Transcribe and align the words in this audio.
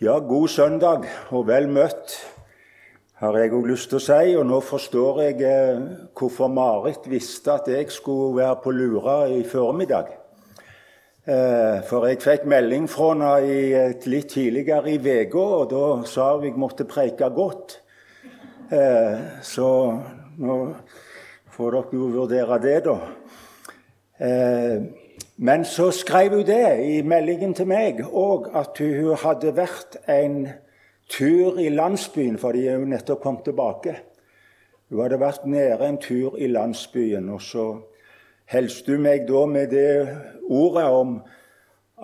Ja, 0.00 0.14
god 0.18 0.48
søndag 0.48 1.02
og 1.28 1.42
vel 1.44 1.66
møtt, 1.68 2.14
har 3.20 3.36
jeg 3.36 3.50
òg 3.52 3.66
lyst 3.68 3.90
til 3.92 3.98
å 3.98 4.00
si. 4.00 4.30
Og 4.40 4.46
nå 4.48 4.60
forstår 4.64 5.18
jeg 5.26 5.42
eh, 5.44 5.82
hvorfor 6.16 6.48
Marit 6.48 7.04
visste 7.04 7.52
at 7.52 7.68
jeg 7.68 7.90
skulle 7.92 8.38
være 8.38 8.54
på 8.64 8.72
Lura 8.72 9.16
i 9.28 9.42
formiddag. 9.44 10.08
Eh, 11.28 11.84
for 11.84 12.08
jeg 12.08 12.22
fikk 12.24 12.48
melding 12.48 12.88
fra 12.88 13.10
henne 13.10 13.84
litt 14.08 14.32
tidligere 14.32 14.88
i 14.88 14.96
uka, 14.96 15.44
og 15.58 15.68
da 15.74 15.84
sa 16.08 16.30
hun 16.32 16.48
jeg 16.48 16.56
måtte 16.56 16.88
preike 16.88 17.28
godt. 17.36 17.76
Eh, 18.72 19.20
så 19.44 19.68
nå 20.40 20.58
får 21.58 21.76
dere 21.76 22.00
jo 22.00 22.10
vurdere 22.16 22.60
det, 22.64 22.78
da. 22.88 22.96
Eh, 24.16 24.80
men 25.42 25.64
så 25.64 25.88
skrev 25.90 26.34
hun 26.34 26.44
det 26.44 26.64
i 26.84 27.00
meldingen 27.02 27.54
til 27.56 27.64
meg 27.70 28.02
òg, 28.04 28.50
at 28.52 28.76
hun 28.76 29.16
hadde 29.22 29.54
vært 29.56 29.96
en 30.04 30.42
tur 31.08 31.56
i 31.56 31.70
landsbyen, 31.72 32.36
fordi 32.38 32.66
hun 32.68 32.90
nettopp 32.92 33.22
kom 33.22 33.38
tilbake. 33.44 33.94
Hun 34.90 35.00
hadde 35.00 35.20
vært 35.22 35.46
nede 35.48 35.88
en 35.88 35.96
tur 36.02 36.36
i 36.36 36.50
landsbyen, 36.50 37.32
og 37.32 37.40
så 37.40 37.66
helste 38.52 38.92
hun 38.92 39.06
meg 39.08 39.24
da 39.30 39.46
med 39.48 39.72
det 39.72 39.88
ordet 40.44 40.86
om 40.92 41.16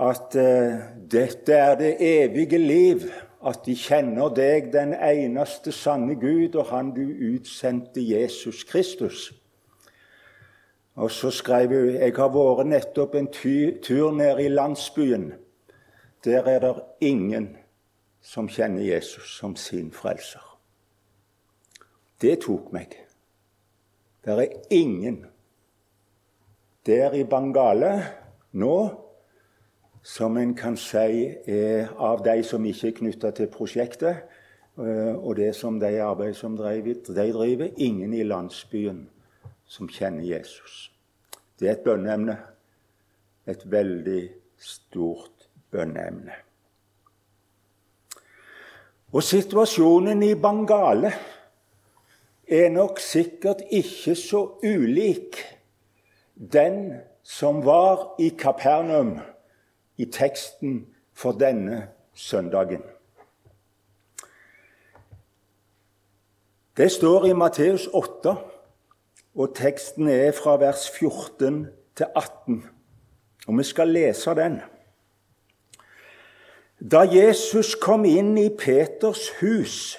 at 0.01 0.37
uh, 0.41 0.81
dette 1.13 1.61
er 1.61 1.77
det 1.77 1.95
evige 2.01 2.59
liv, 2.59 3.05
at 3.45 3.67
de 3.67 3.77
kjenner 3.77 4.33
deg, 4.33 4.73
den 4.73 4.97
eneste 4.97 5.77
sanne 5.77 6.17
Gud, 6.17 6.57
og 6.57 6.73
Han 6.73 6.95
du 6.97 7.05
utsendte, 7.35 8.01
Jesus 8.01 8.65
Kristus. 8.65 9.29
Og 10.97 11.11
så 11.11 11.31
skrev 11.31 11.69
hun 11.69 11.95
jeg 11.95 12.15
har 12.17 12.33
vært 12.33 12.69
nettopp 12.71 13.15
en 13.15 13.29
tur 13.33 14.11
ned 14.17 14.41
i 14.41 14.49
landsbyen. 14.49 15.33
Der 16.25 16.49
er 16.49 16.61
det 16.61 16.75
ingen 17.01 17.57
som 18.21 18.49
kjenner 18.49 18.83
Jesus 18.83 19.37
som 19.39 19.57
sin 19.57 19.93
frelser. 19.93 20.43
Det 22.21 22.41
tok 22.47 22.73
meg. 22.73 22.97
Der 24.25 24.41
er 24.41 24.55
ingen 24.71 25.27
der 26.87 27.13
i 27.13 27.25
Bangale 27.25 27.93
nå 28.53 28.77
som 30.07 30.37
en 30.39 30.55
kan 30.55 30.77
si 30.79 31.27
er 31.51 31.91
av 31.99 32.23
de 32.25 32.43
som 32.47 32.65
ikke 32.65 32.89
er 32.89 32.97
knytta 33.01 33.31
til 33.35 33.51
prosjektet, 33.51 34.23
eh, 34.79 35.15
og 35.19 35.37
det 35.37 35.51
som 35.59 35.81
de 35.83 35.91
arbeidet 36.03 36.37
som 36.37 36.57
de 36.57 36.95
driver, 37.09 37.69
ingen 37.77 38.15
i 38.15 38.23
landsbyen 38.23 39.09
som 39.67 39.89
kjenner 39.89 40.25
Jesus. 40.25 40.93
Det 41.59 41.69
er 41.69 41.77
et 41.77 41.85
bønneemne. 41.85 42.37
Et 43.47 43.63
veldig 43.71 44.23
stort 44.59 45.49
bønneemne. 45.71 46.35
Og 49.15 49.23
situasjonen 49.23 50.23
i 50.27 50.35
Bangale 50.35 51.13
er 52.49 52.69
nok 52.75 52.99
sikkert 53.01 53.63
ikke 53.71 54.15
så 54.19 54.43
ulik 54.63 55.39
den 56.35 56.99
som 57.23 57.63
var 57.65 58.15
i 58.19 58.29
Kapernaum 58.39 59.17
i 59.97 60.05
teksten 60.05 60.87
for 61.15 61.33
denne 61.33 61.89
søndagen. 62.15 62.83
Det 66.77 66.91
står 66.93 67.27
i 67.27 67.33
Matteus 67.33 67.87
8 67.93 68.35
og 69.37 69.55
teksten 69.55 70.09
er 70.09 70.33
fra 70.33 70.57
vers 70.57 70.91
14 70.91 71.67
til 71.97 72.07
18. 72.17 72.65
Og 73.47 73.59
vi 73.59 73.63
skal 73.63 73.89
lese 73.89 74.35
den. 74.35 74.61
Da 76.81 77.05
Jesus 77.09 77.75
kom 77.81 78.05
inn 78.05 78.37
i 78.39 78.49
Peters 78.59 79.29
hus, 79.41 79.99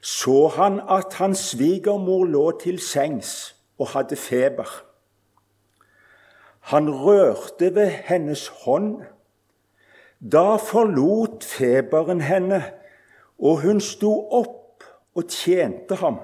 så 0.00 0.48
han 0.56 0.80
at 0.88 1.16
hans 1.20 1.38
svigermor 1.52 2.24
lå 2.24 2.44
til 2.60 2.78
sengs 2.80 3.56
og 3.78 3.88
hadde 3.88 4.16
feber. 4.16 4.68
Han 6.60 6.90
rørte 6.90 7.74
ved 7.74 7.88
hennes 8.08 8.48
hånd. 8.48 9.02
Da 10.20 10.56
forlot 10.56 11.44
feberen 11.44 12.20
henne, 12.20 12.62
og 13.38 13.60
hun 13.62 13.80
sto 13.80 14.12
opp 14.28 14.84
og 15.16 15.28
tjente 15.28 15.96
ham. 15.96 16.20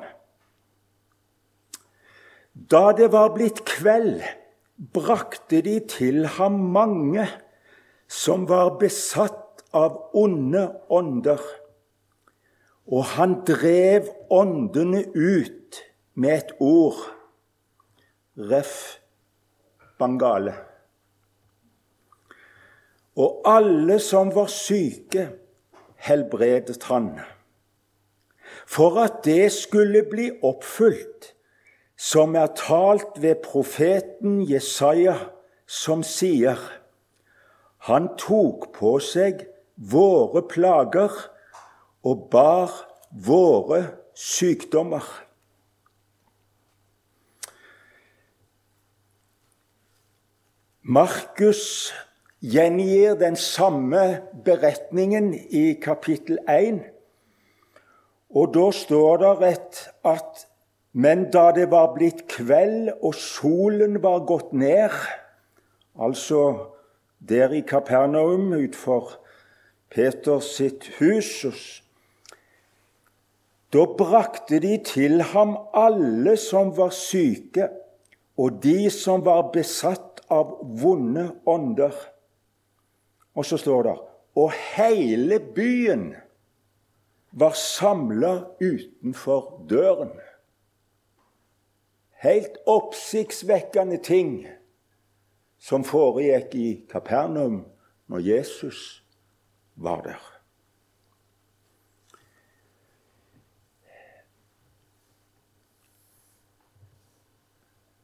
Da 2.56 2.92
det 2.96 3.10
var 3.12 3.34
blitt 3.34 3.66
kveld, 3.68 4.22
brakte 4.96 5.60
de 5.60 5.76
til 5.92 6.24
ham 6.38 6.56
mange 6.72 7.26
som 8.08 8.46
var 8.48 8.78
besatt 8.80 9.60
av 9.76 9.98
onde 10.16 10.62
ånder. 10.88 11.42
Og 12.88 13.04
han 13.16 13.42
drev 13.44 14.08
åndene 14.32 15.04
ut 15.12 15.82
med 16.14 16.38
et 16.38 16.54
ord 16.64 17.02
ref. 18.36 19.02
Bangale. 19.98 20.52
Og 23.16 23.40
alle 23.48 23.96
som 24.00 24.28
var 24.34 24.50
syke, 24.52 25.30
helbredet 26.04 26.82
han. 26.90 27.14
For 28.68 29.00
at 29.00 29.22
det 29.24 29.48
skulle 29.52 30.04
bli 30.04 30.28
oppfylt, 30.44 31.35
som 31.96 32.36
er 32.36 32.52
talt 32.56 33.22
ved 33.22 33.40
profeten 33.44 34.42
Jesaja, 34.44 35.16
som 35.66 36.04
sier 36.06 36.60
Han 37.88 38.08
tok 38.18 38.72
på 38.74 38.96
seg 39.00 39.46
våre 39.76 40.42
plager 40.48 41.12
og 42.06 42.26
bar 42.30 42.72
våre 43.10 43.82
sykdommer. 44.16 45.04
Markus 50.82 51.92
gjengir 52.40 53.16
den 53.18 53.36
samme 53.36 54.22
beretningen 54.44 55.32
i 55.34 55.72
kapittel 55.82 56.38
1. 56.48 56.82
Og 58.30 58.52
da 58.54 58.68
står 58.70 59.22
det 59.22 59.54
at 60.06 60.46
men 60.96 61.26
da 61.32 61.50
det 61.52 61.68
var 61.72 61.92
blitt 61.96 62.24
kveld 62.32 62.88
og 63.04 63.14
solen 63.20 63.98
var 64.04 64.24
gått 64.28 64.54
ned, 64.56 64.94
altså 66.00 66.40
der 67.20 67.52
i 67.52 67.60
Kapernaum 67.68 68.54
utfor 68.56 69.18
Peters 69.92 70.54
sitt 70.56 70.88
hus, 70.96 71.82
da 73.74 73.84
brakte 73.98 74.60
de 74.62 74.78
til 74.86 75.20
ham 75.34 75.56
alle 75.76 76.36
som 76.40 76.72
var 76.78 76.94
syke, 76.96 77.68
og 78.40 78.60
de 78.64 78.88
som 78.92 79.24
var 79.24 79.50
besatt 79.52 80.22
av 80.32 80.58
vonde 80.80 81.28
ånder. 81.48 81.94
Og 83.36 83.44
så 83.48 83.58
står 83.60 83.88
det 83.88 83.96
og 84.36 84.52
hele 84.76 85.38
byen 85.40 86.10
var 87.32 87.56
samla 87.56 88.32
utenfor 88.60 89.62
døren. 89.68 90.12
Helt 92.26 92.56
oppsiktsvekkende 92.66 94.00
ting 94.02 94.30
som 95.62 95.84
foregikk 95.86 96.54
i 96.58 96.70
Kapernaum 96.90 97.60
når 98.10 98.24
Jesus 98.26 98.80
var 99.78 100.00
der. 100.02 100.24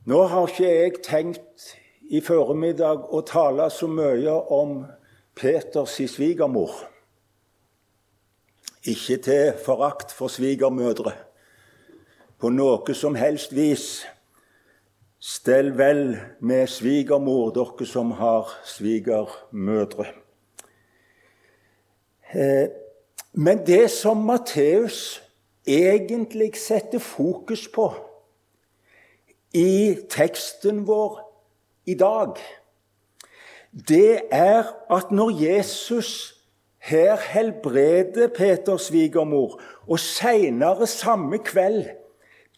Nå 0.06 0.20
har 0.30 0.46
ikke 0.46 0.70
jeg 0.70 1.02
tenkt 1.02 1.66
i 2.06 2.22
formiddag 2.22 3.10
å 3.10 3.24
tale 3.26 3.66
så 3.74 3.90
mye 3.90 4.38
om 4.54 4.84
Peters 5.34 5.98
svigermor. 6.14 6.78
Ikke 8.86 9.18
til 9.26 9.52
forakt 9.66 10.14
for 10.14 10.30
svigermødre 10.30 11.18
på 12.42 12.50
noe 12.50 12.94
som 12.98 13.14
helst 13.14 13.52
vis. 13.54 14.02
Stell 15.22 15.70
vel 15.78 16.16
med 16.42 16.66
svigermor, 16.66 17.52
dere 17.54 17.86
som 17.86 18.10
har 18.18 18.50
svigermødre. 18.66 20.08
Eh, 22.34 22.66
men 23.32 23.62
det 23.66 23.90
som 23.94 24.24
Matteus 24.26 25.22
egentlig 25.66 26.56
setter 26.58 26.98
fokus 26.98 27.68
på 27.70 27.92
i 29.54 29.94
teksten 30.10 30.82
vår 30.88 31.20
i 31.86 31.94
dag, 31.94 32.34
det 33.70 34.26
er 34.34 34.66
at 34.90 35.14
når 35.14 35.30
Jesus 35.44 36.34
her 36.82 37.16
helbreder 37.16 38.32
Peters 38.34 38.90
svigermor, 38.90 39.60
og 39.86 40.00
seinere 40.02 40.86
samme 40.90 41.38
kveld 41.38 42.01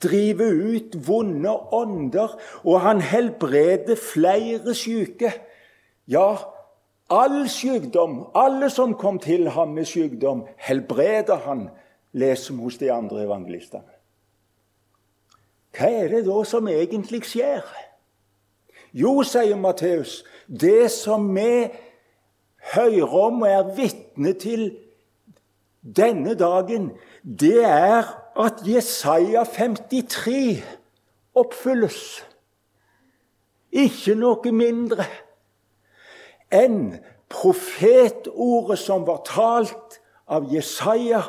driver 0.05 0.53
ut 0.53 0.99
vonde 1.09 1.53
ånder, 1.73 2.37
og 2.65 2.81
han 2.85 3.01
helbreder 3.01 3.97
flere 3.97 4.75
syke. 4.75 5.33
Ja, 6.09 6.37
all 7.11 7.49
sykdom, 7.49 8.27
alle 8.35 8.71
som 8.71 8.95
kom 9.01 9.19
til 9.19 9.49
ham 9.49 9.75
med 9.77 9.89
sykdom, 9.89 10.45
helbreder 10.57 11.37
han, 11.49 11.69
leser 12.13 12.55
vi 12.55 12.63
hos 12.63 12.79
de 12.79 12.93
andre 12.93 13.25
evangelistene. 13.25 13.91
Hva 15.75 15.91
er 15.91 16.13
det 16.13 16.23
da 16.29 16.45
som 16.47 16.69
egentlig 16.71 17.25
skjer? 17.27 17.65
Jo, 18.95 19.25
sier 19.27 19.59
Matteus, 19.59 20.21
det 20.47 20.93
som 20.95 21.27
vi 21.35 21.67
hører 22.75 23.17
om 23.25 23.43
og 23.43 23.49
er 23.51 23.73
vitne 23.75 24.37
til 24.39 24.69
denne 25.83 26.37
dagen, 26.39 26.93
det 27.25 27.65
er 27.67 28.07
at 28.37 28.63
Jesaja 28.67 29.45
53 29.45 30.63
oppfylles. 31.35 32.25
Ikke 33.75 34.15
noe 34.19 34.53
mindre 34.55 35.07
enn 36.55 36.97
profetordet 37.33 38.79
som 38.79 39.07
var 39.07 39.23
talt 39.27 39.99
av 40.31 40.47
Jesaja. 40.53 41.23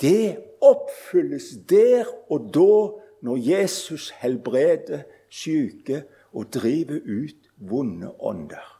Det 0.00 0.36
oppfylles 0.62 1.50
der 1.70 2.06
og 2.30 2.50
da 2.54 2.76
når 3.24 3.42
Jesus 3.42 4.10
helbreder 4.20 5.04
syke 5.30 6.04
og 6.34 6.50
driver 6.54 7.00
ut 7.02 7.50
vonde 7.58 8.10
ånder. 8.18 8.70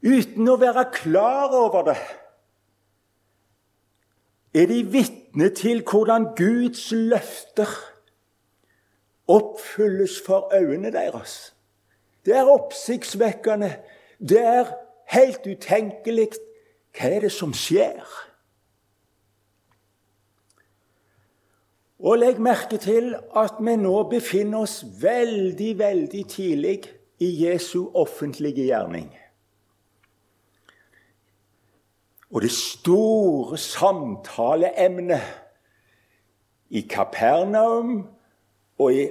Uten 0.00 0.48
å 0.48 0.56
være 0.60 0.86
klar 0.94 1.52
over 1.54 1.90
det 1.90 1.98
er 4.56 4.66
de 4.66 4.80
vitne 4.90 5.19
til 5.56 5.82
hvordan 5.86 6.24
Guds 6.36 6.92
løfter 6.92 7.70
oppfylles 9.28 10.20
for 10.26 10.50
øynene 10.54 10.92
deres. 10.92 11.54
Det 12.26 12.36
er 12.36 12.50
oppsiktsvekkende. 12.50 13.76
Det 14.28 14.40
er 14.40 14.64
helt 15.06 15.46
utenkelig. 15.46 16.28
Hva 16.98 17.08
er 17.14 17.20
det 17.20 17.32
som 17.32 17.54
skjer? 17.54 18.02
Og 22.00 22.18
legg 22.18 22.40
merke 22.40 22.80
til 22.80 23.12
at 23.36 23.60
vi 23.60 23.76
nå 23.76 24.02
befinner 24.10 24.64
oss 24.64 24.80
veldig, 25.02 25.78
veldig 25.78 26.24
tidlig 26.28 26.78
i 27.20 27.28
Jesu 27.44 27.90
offentlige 27.94 28.64
gjerning. 28.64 29.10
Og 32.30 32.42
det 32.42 32.50
store 32.50 33.58
samtaleemnet 33.58 35.20
i 36.70 36.80
Kapernaum 36.80 38.08
og 38.78 38.94
i 38.94 39.08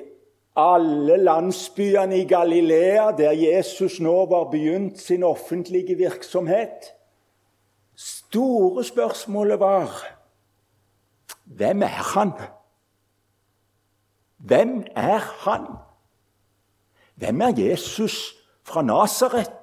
alle 0.55 1.17
landsbyene 1.17 2.21
i 2.21 2.27
Galilea, 2.27 3.11
der 3.17 3.31
Jesus 3.31 3.99
nå 3.99 4.25
var 4.25 4.49
begynt 4.51 4.99
sin 4.99 5.23
offentlige 5.23 5.95
virksomhet 5.95 6.93
Store 7.99 8.83
spørsmålet 8.83 9.59
var 9.59 9.91
hvem 11.43 11.81
er 11.81 11.87
han? 11.87 12.31
Hvem 14.37 14.83
er 14.95 15.17
han? 15.17 15.65
Hvem 17.15 17.41
er 17.41 17.53
Jesus 17.57 18.35
fra 18.63 18.81
Nasaret? 18.81 19.58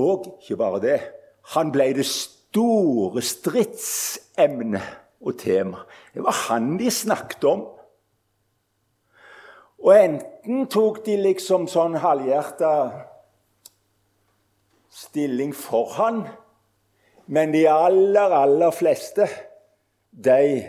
Og 0.00 0.30
ikke 0.40 0.56
bare 0.60 0.80
det. 0.82 0.98
Han 1.54 1.72
ble 1.74 1.90
det 1.96 2.06
store 2.08 3.22
stridsemnet 3.24 4.96
og 5.20 5.36
tema. 5.40 5.84
Det 6.14 6.24
var 6.24 6.36
han 6.48 6.74
de 6.80 6.90
snakket 6.90 7.44
om. 7.50 7.66
Og 9.80 9.94
enten 9.96 10.66
tok 10.68 11.00
de 11.06 11.16
liksom 11.20 11.64
sånn 11.70 11.96
halvhjerta 12.00 12.72
stilling 14.92 15.54
for 15.56 15.94
han, 15.96 16.24
men 17.30 17.54
de 17.54 17.62
aller, 17.70 18.34
aller 18.34 18.74
fleste, 18.74 19.28
de 20.10 20.60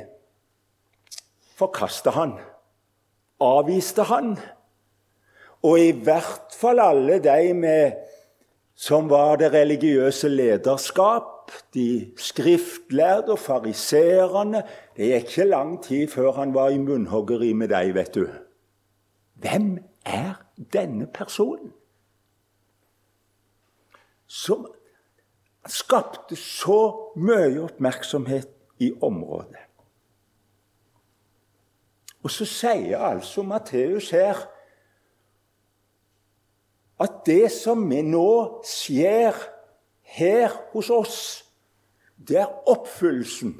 forkasta 1.57 2.13
han, 2.15 2.37
avviste 3.41 4.05
han. 4.07 4.35
Og 5.65 5.77
i 5.81 5.91
hvert 6.05 6.55
fall 6.57 6.79
alle 6.81 7.19
de 7.21 7.51
med, 7.57 7.97
som 8.81 9.09
var 9.09 9.35
det 9.37 9.51
religiøse 9.53 10.29
lederskap, 10.29 11.51
de 11.73 12.11
skriftlærde 12.17 13.35
og 13.35 13.39
fariseerne 13.39 14.63
Det 14.97 15.09
gikk 15.11 15.27
ikke 15.27 15.45
lang 15.49 15.83
tid 15.83 16.07
før 16.07 16.31
han 16.31 16.53
var 16.53 16.69
i 16.69 16.77
munnhoggeri 16.77 17.53
med 17.53 17.67
dem, 17.67 17.93
vet 17.95 18.15
du. 18.15 18.25
Hvem 19.35 19.77
er 20.05 20.41
denne 20.73 21.07
personen? 21.07 21.73
Som 24.27 24.65
skapte 25.67 26.35
så 26.35 27.11
mye 27.15 27.61
oppmerksomhet 27.61 28.49
i 28.79 28.91
området. 29.01 29.61
Og 32.23 32.31
så 32.31 32.45
sier 32.45 32.97
altså 32.97 33.43
Matteus 33.43 34.09
her 34.09 34.41
at 37.01 37.24
det 37.25 37.50
som 37.53 37.83
vi 37.89 38.01
nå 38.06 38.62
skjer 38.68 39.38
her 40.15 40.53
hos 40.74 40.92
oss, 40.94 41.19
det 42.21 42.38
er 42.44 42.69
oppfyllelsen 42.69 43.56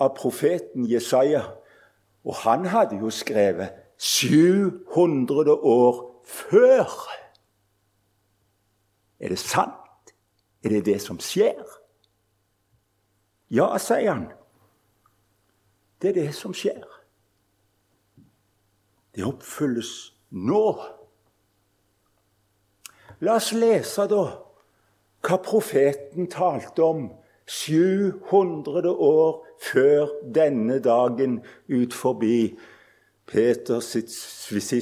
av 0.00 0.14
profeten 0.16 0.86
Jesaja. 0.88 1.42
Og 2.24 2.34
han 2.44 2.66
hadde 2.72 3.00
jo 3.02 3.10
skrevet 3.12 3.74
700 3.98 5.58
år 5.58 6.00
før. 6.24 6.88
Er 9.20 9.34
det 9.34 9.38
sant? 9.38 10.14
Er 10.64 10.68
det 10.68 10.84
det 10.86 11.00
som 11.02 11.18
skjer? 11.20 11.64
Ja, 13.50 13.70
sier 13.80 14.12
han. 14.12 14.28
Det 16.02 16.12
er 16.12 16.20
det 16.20 16.34
som 16.36 16.54
skjer. 16.54 16.84
Det 19.16 19.26
oppfylles 19.26 20.12
nå. 20.30 20.62
La 23.20 23.36
oss 23.36 23.52
lese, 23.52 24.06
da, 24.10 24.24
hva 25.26 25.38
profeten 25.42 26.28
talte 26.30 26.84
om 26.86 27.08
700 27.48 28.92
år 28.92 29.46
før 29.62 30.12
denne 30.34 30.78
dagen 30.84 31.40
ut 31.66 31.96
forbi 31.96 32.58
Peters 33.28 33.96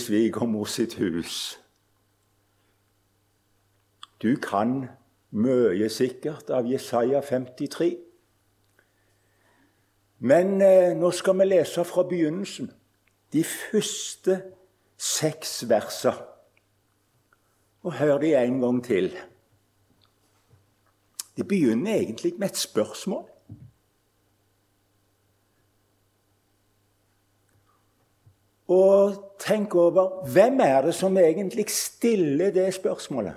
svigermor 0.03 0.69
sitt 0.71 0.95
hus. 1.01 1.57
Du 4.23 4.37
kan 4.37 4.89
mye 5.31 5.89
sikkert 5.89 6.51
av 6.51 6.69
Jesaja 6.71 7.21
53. 7.21 7.97
Men 10.19 10.61
eh, 10.63 10.95
nå 10.97 11.11
skal 11.13 11.37
vi 11.41 11.49
lese 11.49 11.85
fra 11.85 12.07
begynnelsen. 12.09 12.71
De 13.33 13.43
første 13.45 14.41
seks 14.97 15.69
versa. 15.69 16.15
Og 17.87 17.95
hør 17.95 18.19
de 18.19 18.35
en 18.35 18.61
gang 18.61 18.85
til. 18.85 19.13
Det 21.37 21.49
begynner 21.49 21.95
egentlig 21.95 22.33
med 22.39 22.49
et 22.49 22.57
spørsmål. 22.57 23.29
Og 28.69 29.15
tenk 29.39 29.75
over 29.75 30.27
hvem 30.33 30.61
er 30.61 30.81
det 30.83 30.95
som 30.95 31.19
egentlig 31.19 31.69
stiller 31.71 32.51
det 32.51 32.75
spørsmålet? 32.75 33.37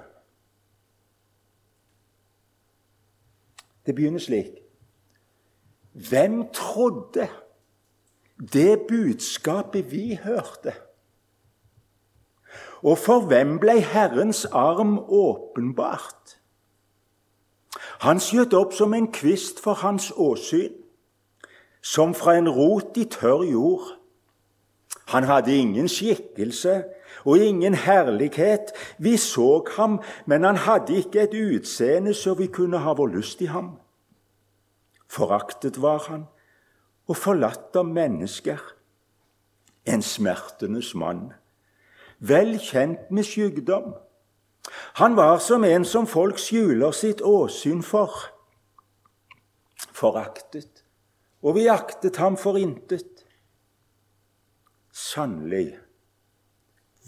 Det 3.86 3.96
begynner 3.96 4.20
slik. 4.20 4.58
Hvem 5.94 6.48
trodde 6.54 7.28
det 8.54 8.80
budskapet 8.88 9.92
vi 9.92 10.16
hørte? 10.24 10.74
Og 12.84 12.98
for 12.98 13.28
hvem 13.28 13.58
ble 13.60 13.80
Herrens 13.82 14.46
arm 14.46 15.00
åpenbart? 15.00 16.38
Han 18.00 18.20
skjøt 18.24 18.54
opp 18.56 18.74
som 18.74 18.94
en 18.96 19.10
kvist 19.12 19.60
for 19.60 19.82
hans 19.84 20.12
åsyn, 20.16 20.72
som 21.82 22.14
fra 22.16 22.38
en 22.40 22.50
rot 22.50 22.98
i 22.98 23.06
tørr 23.12 23.44
jord. 23.52 23.90
Han 25.12 25.28
hadde 25.28 25.56
ingen 25.56 25.88
skikkelse 25.92 26.84
og 27.26 27.44
ingen 27.44 27.76
herlighet. 27.76 28.72
Vi 28.98 29.18
så 29.18 29.64
ham, 29.78 30.00
men 30.26 30.44
han 30.44 30.56
hadde 30.56 30.96
ikke 30.96 31.28
et 31.28 31.36
utseende 31.36 32.14
så 32.14 32.34
vi 32.34 32.48
kunne 32.48 32.80
ha 32.84 32.94
vår 32.94 33.16
lyst 33.16 33.42
i 33.42 33.52
ham. 33.52 33.78
Foraktet 35.10 35.82
var 35.82 36.06
han 36.08 36.28
og 37.10 37.18
forlatt 37.18 37.74
av 37.80 37.88
mennesker, 37.90 38.60
en 39.90 40.04
smertenes 40.06 40.92
mann, 40.94 41.32
vel 42.20 42.58
kjent 42.60 43.10
med 43.12 43.28
sykdom. 43.28 43.94
Han 45.00 45.16
var 45.16 45.40
som 45.40 45.64
en 45.64 45.86
som 45.86 46.08
folk 46.08 46.40
skjuler 46.40 46.92
sitt 46.96 47.22
åsyn 47.26 47.82
for. 47.86 48.14
Foraktet, 49.96 50.84
og 51.44 51.56
vi 51.56 51.68
aktet 51.72 52.20
ham 52.20 52.38
for 52.40 52.60
intet. 52.60 53.26
Sannelig, 54.92 55.80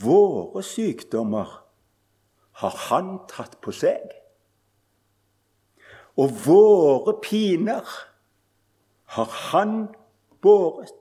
våre 0.02 0.64
sykdommer 0.64 1.60
har 2.62 2.78
han 2.88 3.18
tatt 3.32 3.60
på 3.64 3.74
seg. 3.76 4.08
Og 6.20 6.34
våre 6.46 7.16
piner 7.24 7.88
har 9.16 9.38
han 9.52 9.86
båret. 10.44 11.01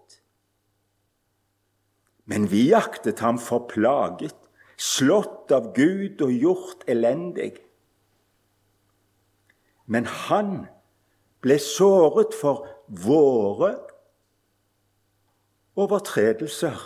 Men 2.30 2.46
vi 2.50 2.68
aktet 2.78 3.20
ham 3.24 3.40
for 3.42 3.66
plaget, 3.70 4.36
slått 4.78 5.50
av 5.52 5.72
Gud 5.74 6.22
og 6.22 6.30
gjort 6.30 6.84
elendig. 6.88 7.56
Men 9.90 10.06
han 10.06 10.68
ble 11.42 11.56
såret 11.58 12.36
for 12.38 12.68
våre 12.86 13.74
overtredelser, 15.80 16.78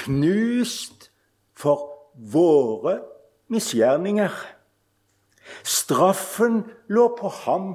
knust 0.00 1.10
for 1.56 1.84
våre 2.16 2.98
misgjerninger. 3.52 4.32
Straffen 5.60 6.62
lå 6.88 7.10
på 7.18 7.28
ham 7.44 7.74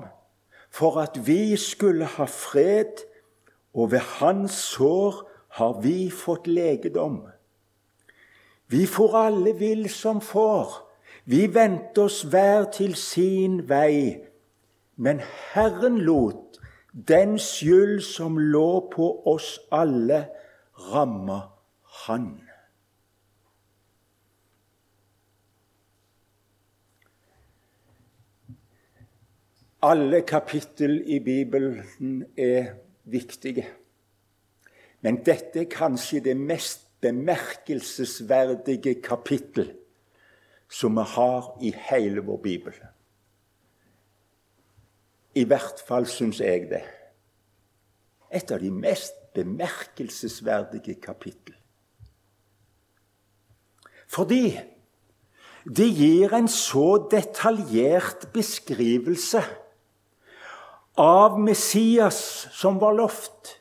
for 0.74 0.98
at 1.04 1.20
vi 1.28 1.54
skulle 1.60 2.10
ha 2.18 2.26
fred, 2.26 3.06
og 3.78 3.94
ved 3.94 4.04
hans 4.18 4.58
sår 4.74 5.22
har 5.58 5.82
vi 5.82 6.10
fått 6.10 6.48
legedom. 6.48 7.22
Vi 8.68 8.86
får 8.88 9.18
alle 9.18 9.54
vill 9.54 9.90
som 9.90 10.22
får, 10.22 10.68
vi 11.24 11.48
vendte 11.48 12.08
oss 12.08 12.24
hver 12.24 12.70
til 12.72 12.96
sin 12.96 13.62
vei, 13.70 14.22
men 14.96 15.20
Herren 15.52 16.00
lot 16.08 16.52
den 16.92 17.38
skyld 17.40 18.02
som 18.04 18.40
lå 18.40 18.90
på 18.92 19.08
oss 19.28 19.60
alle, 19.72 20.26
ramme 20.92 21.42
Han. 22.06 22.42
Alle 29.82 30.22
kapittel 30.22 31.02
i 31.06 31.20
Bibelen 31.20 32.26
er 32.38 32.74
viktige. 33.04 33.66
Men 35.02 35.24
dette 35.26 35.64
er 35.64 35.72
kanskje 35.72 36.22
det 36.26 36.38
mest 36.38 36.86
bemerkelsesverdige 37.02 39.02
kapittel 39.02 39.72
som 40.72 40.96
vi 40.96 41.06
har 41.16 41.48
i 41.62 41.74
hele 41.90 42.22
vår 42.26 42.38
bibel. 42.44 42.76
I 45.36 45.44
hvert 45.48 45.82
fall 45.88 46.06
syns 46.08 46.42
jeg 46.44 46.70
det. 46.72 46.84
Et 48.32 48.52
av 48.52 48.60
de 48.62 48.72
mest 48.72 49.16
bemerkelsesverdige 49.36 50.96
kapittel. 51.02 51.56
Fordi 54.12 54.60
det 55.66 55.88
gir 55.96 56.34
en 56.36 56.50
så 56.52 57.08
detaljert 57.12 58.28
beskrivelse 58.34 59.44
av 61.00 61.40
Messias 61.40 62.48
som 62.52 62.80
var 62.82 62.98
lovt. 62.98 63.61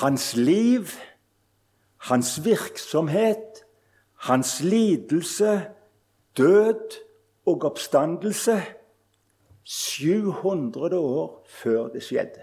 Hans 0.00 0.36
liv, 0.36 0.88
hans 1.96 2.44
virksomhet, 2.44 3.64
hans 4.14 4.60
lidelse, 4.62 5.70
død 6.36 6.96
og 7.46 7.64
oppstandelse 7.64 8.62
700 9.64 10.98
år 10.98 11.44
før 11.48 11.88
det 11.92 12.02
skjedde. 12.02 12.42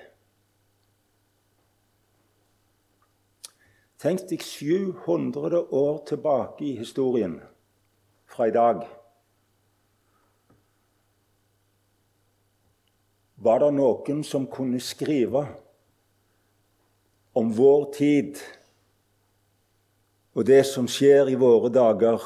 Tenk 4.00 4.24
deg 4.30 4.44
700 4.46 5.60
år 5.76 5.98
tilbake 6.08 6.64
i 6.70 6.78
historien 6.80 7.40
fra 8.30 8.48
i 8.48 8.54
dag. 8.56 8.86
Var 13.44 13.60
det 13.64 13.74
noen 13.76 14.24
som 14.24 14.48
kunne 14.52 14.80
skrive 14.84 15.44
om 17.40 17.52
vår 17.56 17.86
tid 17.96 18.40
og 20.36 20.46
det 20.48 20.62
som 20.68 20.88
skjer 20.92 21.32
i 21.32 21.38
våre 21.40 21.72
dager 21.74 22.24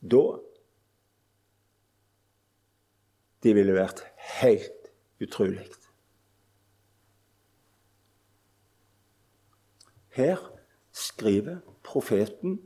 da? 0.00 0.24
Det 3.44 3.52
ville 3.54 3.76
vært 3.76 4.02
helt 4.40 4.88
utrolig. 5.22 5.68
Her 10.18 10.40
skriver 10.90 11.60
profeten 11.86 12.56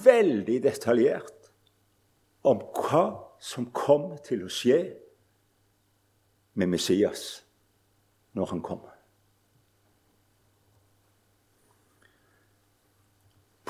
veldig 0.00 0.56
detaljert 0.64 1.50
om 2.48 2.62
hva 2.78 3.04
som 3.44 3.68
kommer 3.76 4.22
til 4.24 4.46
å 4.46 4.52
skje 4.52 4.78
med 6.56 6.72
Messias 6.72 7.42
når 8.32 8.54
han 8.54 8.64
kommer. 8.64 8.99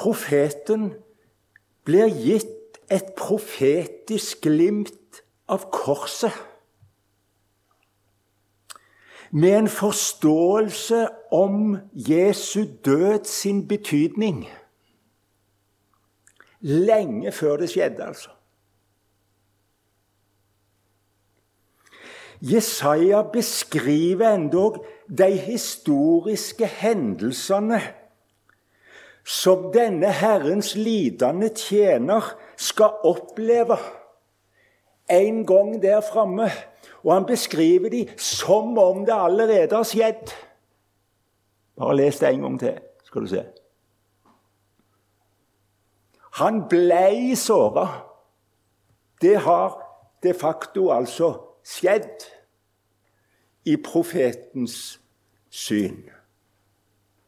Profeten 0.01 0.95
blir 1.85 2.07
gitt 2.09 2.79
et 2.89 3.13
profetisk 3.19 4.47
glimt 4.47 5.21
av 5.45 5.67
korset. 5.75 6.33
Med 9.31 9.59
en 9.59 9.69
forståelse 9.69 11.03
om 11.37 11.77
Jesu 11.93 12.65
død 12.85 13.29
sin 13.29 13.69
betydning. 13.69 14.49
Lenge 16.61 17.33
før 17.33 17.61
det 17.61 17.71
skjedde, 17.71 18.05
altså. 18.05 18.33
Jesaja 22.41 23.23
beskriver 23.33 24.33
endog 24.35 24.81
de 25.19 25.31
historiske 25.37 26.67
hendelsene 26.67 27.83
som 29.25 29.71
denne 29.73 30.11
Herrens 30.13 30.75
lidende 30.75 31.51
tjener 31.55 32.35
skal 32.57 33.01
oppleve 33.05 33.77
en 35.11 35.47
gang 35.47 35.83
der 35.83 36.01
framme. 36.01 36.51
Og 37.03 37.15
han 37.15 37.27
beskriver 37.27 37.89
de 37.91 38.09
som 38.17 38.79
om 38.79 39.05
det 39.07 39.15
allerede 39.17 39.77
har 39.77 39.85
skjedd. 39.89 40.33
Bare 41.77 41.97
les 41.97 42.19
det 42.19 42.29
en 42.29 42.41
gang 42.41 42.61
til, 42.61 42.79
skal 43.05 43.23
du 43.23 43.27
se. 43.27 43.45
Han 46.41 46.63
blei 46.69 47.35
såra. 47.37 47.87
Det 49.21 49.37
har 49.41 49.77
de 50.23 50.35
facto 50.35 50.91
altså 50.93 51.33
skjedd 51.65 52.29
i 53.65 53.77
profetens 53.77 55.01
syn. 55.51 56.05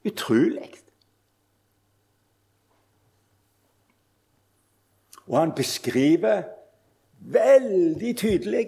Utrolig. 0.05 0.82
Og 5.27 5.39
han 5.39 5.55
beskriver 5.55 6.43
veldig 7.19 8.17
tydelig 8.19 8.67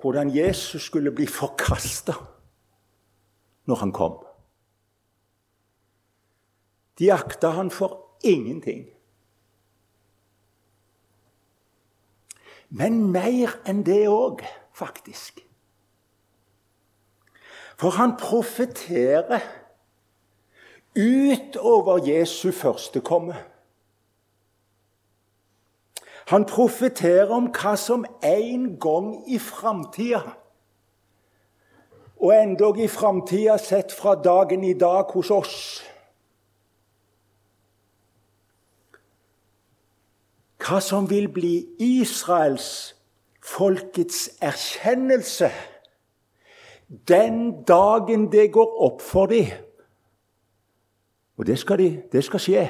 hvordan 0.00 0.36
Jesus 0.36 0.82
skulle 0.82 1.12
bli 1.16 1.26
forkasta 1.26 2.12
når 3.64 3.76
han 3.80 3.92
kom. 3.92 4.18
De 6.98 7.12
akta 7.12 7.54
han 7.56 7.70
for 7.70 8.18
ingenting. 8.22 8.84
Men 12.68 13.00
mer 13.12 13.56
enn 13.68 13.80
det 13.86 14.04
òg, 14.10 14.44
faktisk. 14.74 15.40
For 17.80 17.96
han 17.96 18.16
profeterer 18.20 19.40
utover 20.94 22.02
Jesu 22.06 22.50
førstekomme. 22.52 23.36
Han 26.26 26.46
profeterer 26.48 27.32
om 27.36 27.50
hva 27.52 27.74
som 27.76 28.06
en 28.22 28.78
gang 28.80 29.10
i 29.28 29.38
framtida 29.38 30.22
Og 32.16 32.30
endog 32.32 32.78
i 32.80 32.88
framtida 32.88 33.58
sett 33.60 33.92
fra 33.92 34.14
dagen 34.14 34.64
i 34.64 34.72
dag 34.72 35.12
hos 35.12 35.30
oss 35.30 35.58
Hva 40.64 40.80
som 40.80 41.10
vil 41.10 41.28
bli 41.28 41.54
Israels 41.82 42.94
folkets 43.44 44.30
erkjennelse 44.40 45.50
den 47.08 47.64
dagen 47.64 48.32
det 48.32 48.52
går 48.52 48.82
opp 48.84 49.02
for 49.02 49.26
dem. 49.26 49.46
Og 51.36 51.46
det 51.46 51.58
skal, 51.58 51.78
de, 51.78 52.02
det 52.12 52.24
skal 52.24 52.40
skje 52.40 52.64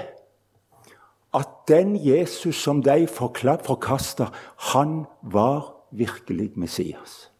den 1.68 1.96
Jesus 1.96 2.56
som 2.56 2.82
de 2.82 3.06
forkasta, 3.06 4.26
han 4.58 5.06
var 5.22 5.74
virkelig 5.90 6.58
Messias. 6.58 7.30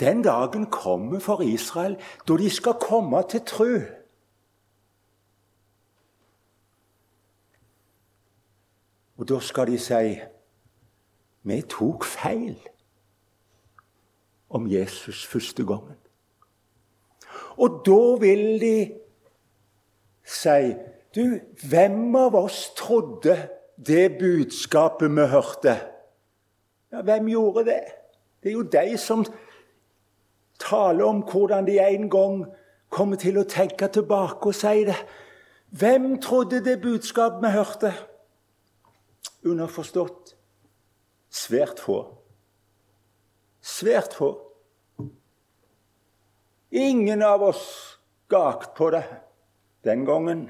Den 0.00 0.22
dagen 0.22 0.66
kommer 0.70 1.20
for 1.20 1.40
Israel 1.40 1.96
da 2.28 2.36
de 2.36 2.50
skal 2.50 2.74
komme 2.80 3.22
til 3.30 3.40
tru. 3.46 3.80
Og 9.16 9.28
da 9.28 9.40
skal 9.40 9.66
de 9.66 9.78
si 9.78 10.18
vi 11.42 11.62
tok 11.62 12.04
feil 12.04 12.58
om 14.50 14.70
Jesus 14.70 15.26
første 15.26 15.66
gangen. 15.66 15.96
Og 17.58 17.82
da 17.86 18.02
vil 18.22 18.60
de 18.62 18.76
si 20.28 20.74
Du, 21.14 21.40
hvem 21.70 22.16
av 22.20 22.34
oss 22.36 22.68
trodde 22.76 23.34
det 23.86 24.18
budskapet 24.20 25.10
vi 25.16 25.24
hørte? 25.32 25.72
Ja, 26.92 27.00
hvem 27.02 27.30
gjorde 27.32 27.64
det? 27.64 27.80
Det 28.42 28.50
er 28.50 28.52
jo 28.52 28.62
de 28.62 28.98
som 29.00 29.24
taler 30.60 31.04
om 31.08 31.22
hvordan 31.24 31.66
de 31.66 31.78
en 31.80 32.10
gang 32.12 32.44
kommer 32.92 33.16
til 33.16 33.40
å 33.40 33.46
tenke 33.48 33.88
tilbake 33.88 34.52
og 34.52 34.54
si 34.54 34.84
det. 34.86 34.98
Hvem 35.70 36.20
trodde 36.22 36.60
det 36.64 36.76
budskapet 36.84 37.42
vi 37.42 37.54
hørte? 37.56 37.92
Underforstått 39.48 40.36
svært 41.30 41.80
få. 41.80 42.02
Svært 43.60 44.14
få. 44.16 44.47
Ingen 46.70 47.22
av 47.22 47.42
oss 47.42 47.98
gakt 48.28 48.74
på 48.76 48.90
det 48.90 49.04
den 49.84 50.04
gangen. 50.04 50.48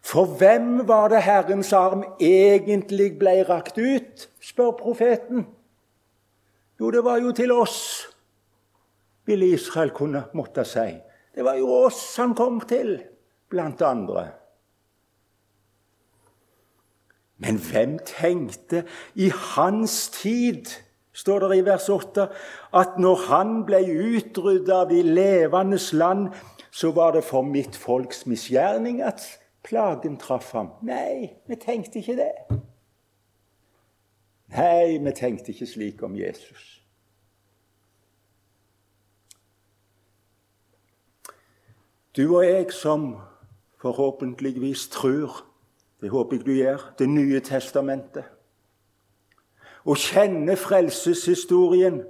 For 0.00 0.26
hvem 0.40 0.88
var 0.88 1.08
det 1.12 1.22
Herrens 1.24 1.72
arm 1.76 2.04
egentlig 2.20 3.12
ble 3.20 3.42
rakt 3.48 3.78
ut, 3.78 4.26
spør 4.40 4.72
profeten. 4.78 5.46
Jo, 6.80 6.90
det 6.90 7.04
var 7.04 7.20
jo 7.20 7.32
til 7.36 7.52
oss, 7.52 8.08
ville 9.28 9.52
Israel 9.52 9.92
kunne 9.96 10.24
måtte 10.34 10.64
si. 10.64 10.88
Det 11.34 11.44
var 11.44 11.60
jo 11.60 11.68
oss 11.84 12.00
han 12.16 12.34
kom 12.34 12.60
til, 12.64 12.96
blant 13.52 13.82
andre. 13.84 14.30
Men 17.40 17.56
hvem 17.56 17.98
tenkte 18.04 18.84
i 19.14 19.30
hans 19.54 20.08
tid, 20.12 20.68
står 21.12 21.48
det 21.48 21.58
i 21.58 21.64
vers 21.66 21.88
8, 21.88 22.26
at 22.74 22.98
når 22.98 23.26
han 23.28 23.54
ble 23.66 23.82
utrydda 24.16 24.82
av 24.84 24.90
de 24.90 25.02
levendes 25.02 25.92
land, 25.92 26.28
så 26.70 26.92
var 26.94 27.12
det 27.12 27.24
for 27.24 27.42
mitt 27.42 27.76
folks 27.76 28.26
misgjerning 28.26 29.02
at 29.02 29.22
plagen 29.66 30.16
traff 30.16 30.52
ham. 30.52 30.70
Nei, 30.82 31.32
vi 31.46 31.58
tenkte 31.58 31.98
ikke 31.98 32.18
det. 32.20 32.60
Nei, 34.54 34.98
vi 34.98 35.14
tenkte 35.14 35.52
ikke 35.52 35.66
slik 35.66 36.02
om 36.02 36.16
Jesus. 36.18 36.76
Du 42.16 42.24
og 42.36 42.44
jeg 42.44 42.72
som 42.74 43.12
forhåpentligvis 43.80 44.88
tror, 44.88 45.44
det 46.00 46.10
håper 46.10 46.36
jeg 46.36 46.46
du 46.46 46.52
gjør, 46.52 46.94
Det 46.98 47.08
nye 47.08 47.40
testamentet, 47.40 48.24
og 49.84 49.96
kjenner 49.96 50.56
frelseshistorien, 50.56 52.02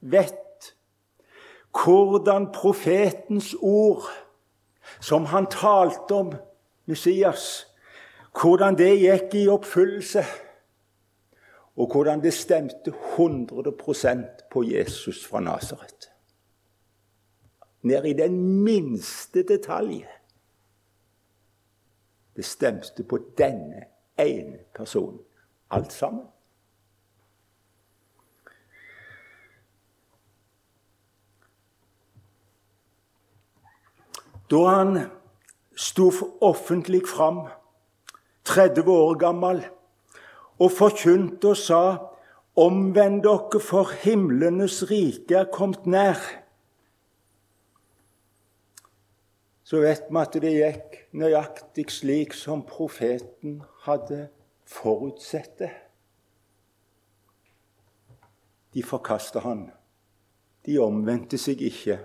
vet 0.00 0.74
hvordan 1.84 2.52
profetens 2.52 3.54
ord, 3.60 4.04
som 5.00 5.24
han 5.24 5.46
talte 5.50 6.14
om 6.14 6.32
Messias, 6.86 7.66
hvordan 8.40 8.78
det 8.78 8.92
gikk 9.00 9.34
i 9.34 9.48
oppfyllelse, 9.48 10.24
og 11.76 11.92
hvordan 11.92 12.22
det 12.22 12.32
stemte 12.34 12.92
100 13.16 13.72
på 14.50 14.62
Jesus 14.62 15.26
fra 15.26 15.40
Nasaret. 15.40 16.10
Ned 17.82 18.04
i 18.04 18.12
den 18.12 18.62
minste 18.64 19.42
detalj. 19.42 20.06
Det 22.36 22.44
stemte 22.44 23.04
på 23.04 23.18
denne 23.38 23.84
ene 24.18 24.58
personen. 24.74 25.20
Alt 25.70 25.92
sammen. 25.92 26.24
Da 34.50 34.62
han 34.68 34.98
sto 35.76 36.10
offentlig 36.40 37.06
fram, 37.08 37.46
30 38.44 38.90
år 38.90 39.16
gammel, 39.18 39.64
og 40.58 40.70
forkynte 40.72 41.48
og 41.48 41.56
sa:" 41.56 42.12
Omvend 42.56 43.22
dere, 43.22 43.60
for 43.60 43.90
himlenes 44.00 44.90
rike 44.90 45.34
er 45.36 45.50
kommet 45.52 45.86
nær. 45.86 46.16
Så 49.64 49.82
vet 49.82 50.06
vi 50.08 50.20
at 50.22 50.38
det 50.40 50.52
gikk 50.54 50.96
nøyaktig 51.12 51.90
slik 51.92 52.32
som 52.32 52.62
profeten 52.64 53.58
hadde 53.84 54.30
forutsett 54.64 55.58
det. 55.58 55.70
De 58.72 58.82
forkasta 58.82 59.44
han. 59.44 59.66
De 60.64 60.78
omvendte 60.80 61.36
seg 61.36 61.60
ikke. 61.60 61.98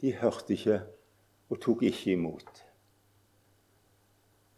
De 0.00 0.12
hørte 0.12 0.52
ikke 0.52 0.82
og 1.50 1.60
tok 1.60 1.82
ikke 1.82 2.12
imot. 2.12 2.64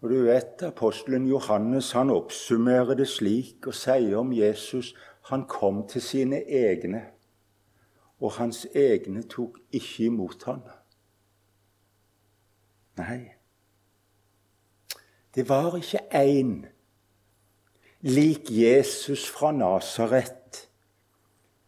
Og 0.01 0.11
du 0.11 0.23
vet, 0.29 0.63
Apostelen 0.63 1.27
Johannes 1.27 1.93
han 1.93 2.11
oppsummerer 2.11 2.95
det 2.95 3.09
slik 3.09 3.67
og 3.67 3.75
sier 3.75 4.19
om 4.21 4.33
Jesus 4.33 4.93
han 5.31 5.47
kom 5.51 5.87
til 5.89 6.03
sine 6.03 6.43
egne, 6.45 7.03
og 8.21 8.37
hans 8.39 8.67
egne 8.75 9.25
tok 9.29 9.59
ikke 9.73 10.07
imot 10.11 10.45
ham. 10.47 10.63
Nei, 12.97 13.33
det 15.35 15.49
var 15.49 15.75
ikke 15.77 16.07
én 16.15 16.65
lik 18.01 18.51
Jesus 18.51 19.27
fra 19.29 19.51
Nasaret 19.53 20.69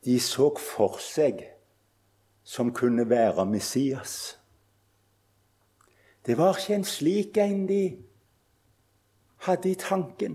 de 0.04 0.20
så 0.20 0.52
for 0.57 0.96
seg 1.02 1.42
som 2.44 2.70
kunne 2.72 3.04
være 3.11 3.44
Messias. 3.46 4.38
Det 6.28 6.36
var 6.36 6.58
ikke 6.58 6.74
en 6.76 6.84
slik 6.84 7.38
en 7.40 7.62
de 7.68 7.96
hadde 9.48 9.70
i 9.70 9.74
tanken. 9.80 10.34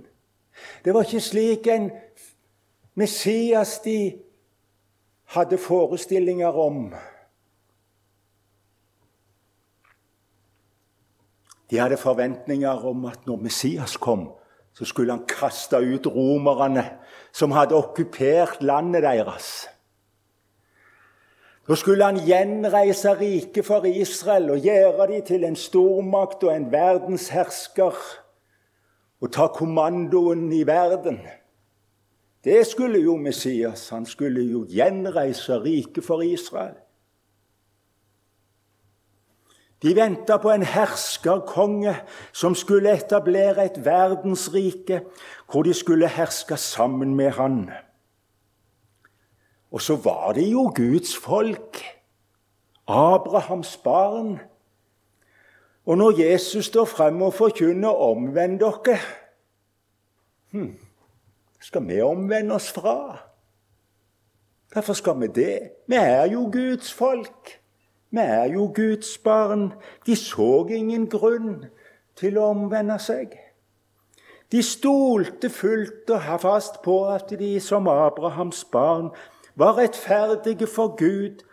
Det 0.86 0.93
var 0.93 1.06
ikke 1.06 1.21
slik 1.21 1.67
en 1.69 1.91
Messias 2.97 3.79
de 3.86 4.17
hadde 5.36 5.58
forestillinger 5.58 6.58
om. 6.58 6.95
De 11.69 11.77
hadde 11.77 11.97
forventninger 11.97 12.86
om 12.89 13.06
at 13.06 13.27
når 13.29 13.36
Messias 13.45 13.97
kom, 13.97 14.32
så 14.73 14.86
skulle 14.86 15.13
han 15.13 15.25
kaste 15.29 15.77
ut 15.77 16.10
romerne 16.10 16.84
som 17.34 17.53
hadde 17.53 17.77
okkupert 17.77 18.62
landet 18.62 19.06
deres. 19.06 19.67
Da 21.67 21.76
skulle 21.76 22.04
han 22.04 22.19
gjenreise 22.28 23.13
riket 23.19 23.65
for 23.65 23.86
Israel 23.88 24.49
og 24.52 24.65
gjøre 24.65 25.08
dem 25.08 25.23
til 25.23 25.43
en 25.47 25.56
stormakt 25.56 26.43
og 26.43 26.52
en 26.52 26.71
verdenshersker 26.71 28.02
og 29.23 29.32
ta 29.32 29.47
kommandoen 29.47 30.49
i 30.52 30.65
verden. 30.67 31.21
Det 32.43 32.65
skulle 32.67 32.99
jo 32.99 33.15
Messias. 33.15 33.89
Han 33.89 34.06
skulle 34.06 34.43
jo 34.43 34.65
gjenreise 34.67 35.62
riket 35.63 36.04
for 36.04 36.21
Israel. 36.21 36.76
De 39.84 39.95
venta 39.95 40.38
på 40.38 40.52
en 40.52 40.63
herskerkonge 40.63 41.95
som 42.32 42.56
skulle 42.56 42.91
etablere 42.91 43.65
et 43.65 43.80
verdensrike 43.86 45.02
hvor 45.52 45.63
de 45.63 45.73
skulle 45.73 46.08
herske 46.08 46.58
sammen 46.58 47.15
med 47.15 47.32
han. 47.39 47.69
Og 49.74 49.82
så 49.82 49.96
var 49.96 50.34
det 50.38 50.46
jo 50.52 50.72
Guds 50.76 51.18
folk, 51.18 51.82
Abrahams 52.88 53.78
barn. 53.78 54.40
Og 55.86 55.98
når 55.98 56.20
Jesus 56.22 56.66
står 56.66 56.86
frem 56.86 57.22
og 57.22 57.34
forkynner 57.34 57.90
'omvend 57.90 58.60
dere' 58.60 59.00
hm, 60.52 60.78
skal 61.60 61.88
vi 61.88 62.02
omvende 62.02 62.56
oss 62.56 62.72
fra? 62.72 63.18
Derfor 64.74 64.94
skal 64.94 65.22
vi 65.22 65.28
det? 65.28 65.70
Vi 65.88 65.96
er 65.96 66.26
jo 66.26 66.50
Guds 66.52 66.94
folk. 66.94 67.62
Vi 68.12 68.20
er 68.20 68.44
jo 68.44 68.72
Guds 68.76 69.18
barn. 69.18 69.74
De 70.06 70.16
så 70.16 70.66
ingen 70.70 71.10
grunn 71.10 71.66
til 72.16 72.38
å 72.38 72.50
omvende 72.50 73.00
seg. 73.00 73.40
De 74.52 74.64
stolte 74.64 75.50
fullt 75.50 76.10
og 76.10 76.42
fast 76.42 76.82
på 76.86 77.06
at 77.10 77.30
de 77.40 77.60
som 77.60 77.88
Abrahams 77.88 78.64
barn 78.64 79.10
var 79.56 79.78
rettferdige 79.78 80.68
for 80.68 80.96
Gud 80.98 81.44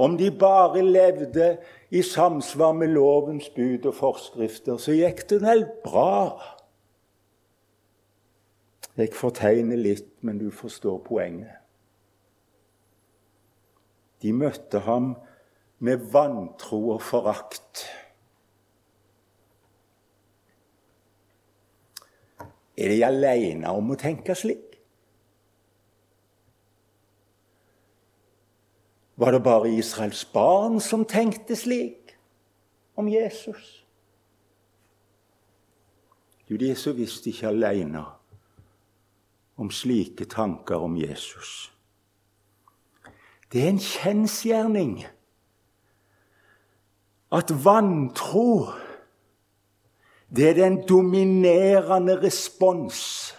om 0.00 0.16
de 0.18 0.30
bare 0.30 0.82
levde 0.82 1.58
i 1.90 2.02
samsvar 2.02 2.72
med 2.72 2.88
lovens 2.88 3.50
bud 3.50 3.86
og 3.86 3.94
forskrifter, 3.94 4.76
så 4.76 4.94
gikk 4.96 5.26
det 5.30 5.40
vel 5.42 5.66
bra. 5.84 6.40
Jeg 8.96 9.12
fortegner 9.16 9.76
litt, 9.76 10.12
men 10.20 10.38
du 10.38 10.50
forstår 10.50 10.98
poenget. 11.04 11.56
De 14.22 14.32
møtte 14.36 14.82
ham 14.84 15.14
med 15.80 16.10
vantro 16.12 16.80
og 16.94 17.02
forakt. 17.02 17.86
Er 22.76 22.92
de 22.92 23.04
alene 23.04 23.72
om 23.72 23.92
å 23.92 24.00
tenke 24.00 24.36
slik? 24.36 24.69
Var 29.20 29.32
det 29.32 29.42
bare 29.44 29.68
Israels 29.68 30.24
barn 30.24 30.80
som 30.80 31.04
tenkte 31.04 31.56
slik 31.56 32.14
om 32.96 33.08
Jesus? 33.08 33.84
Jo, 36.48 36.56
de 36.56 36.70
er 36.70 36.78
så 36.80 36.94
visst 36.96 37.28
ikke 37.28 37.50
alene 37.52 38.00
om 39.60 39.68
slike 39.70 40.24
tanker 40.24 40.80
om 40.80 40.96
Jesus. 40.96 41.68
Det 43.52 43.60
er 43.60 43.74
en 43.74 43.82
kjensgjerning 43.84 44.96
at 47.36 47.52
vantro 47.64 48.72
det 50.32 50.48
er 50.48 50.60
den 50.62 50.80
dominerende 50.88 52.16
respons 52.22 53.34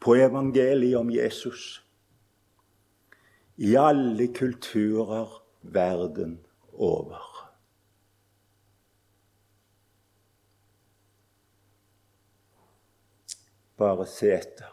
på 0.00 0.18
evangeliet 0.18 0.98
om 0.98 1.14
Jesus 1.14 1.85
i 3.56 3.74
alle 3.74 4.28
kulturer 4.34 5.42
verden 5.62 6.40
over. 6.72 7.36
bare 13.76 14.06
se 14.06 14.32
etter. 14.32 14.72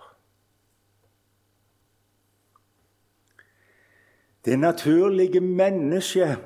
Det 4.46 4.60
naturlige 4.60 5.40
mennesket 5.40 6.38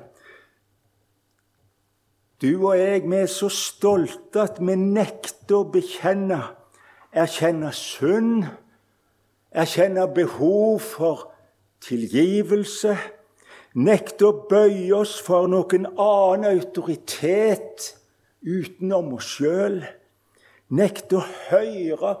Du 2.42 2.68
og 2.68 2.78
jeg, 2.78 3.02
vi 3.10 3.16
er 3.16 3.26
så 3.26 3.48
stolte 3.50 4.44
at 4.44 4.60
vi 4.62 4.76
nekter 4.78 5.56
å 5.56 5.64
bekjenne, 5.74 6.36
erkjenne 7.10 7.72
synd, 7.74 8.44
erkjenne 9.50 10.04
behov 10.14 10.78
for 10.86 11.24
tilgivelse, 11.84 12.96
nekte 13.78 14.28
å 14.28 14.46
bøye 14.50 14.90
oss 14.96 15.18
for 15.22 15.48
noen 15.50 15.86
annen 15.94 16.48
autoritet 16.50 17.92
utenom 18.42 19.14
oss 19.18 19.30
sjøl, 19.36 19.80
nekte 20.74 21.20
å 21.20 21.26
høre 21.48 22.16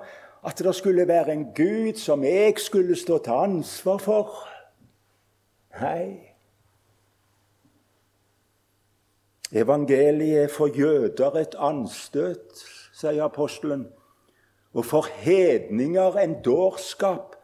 at 0.48 0.62
det 0.64 0.74
skulle 0.76 1.08
være 1.08 1.34
en 1.34 1.44
Gud 1.54 1.98
som 2.00 2.24
jeg 2.24 2.58
skulle 2.62 2.96
stå 2.96 3.18
til 3.24 3.44
ansvar 3.48 4.00
for. 4.02 4.34
Nei. 5.80 6.28
Evangeliet 9.52 10.44
er 10.44 10.52
for 10.52 10.72
jøder 10.76 11.38
et 11.40 11.56
anstøt, 11.56 12.60
sier 12.92 13.24
apostelen, 13.24 13.86
og 14.76 14.84
for 14.84 15.08
hedninger 15.22 16.18
en 16.20 16.36
dårskap. 16.44 17.37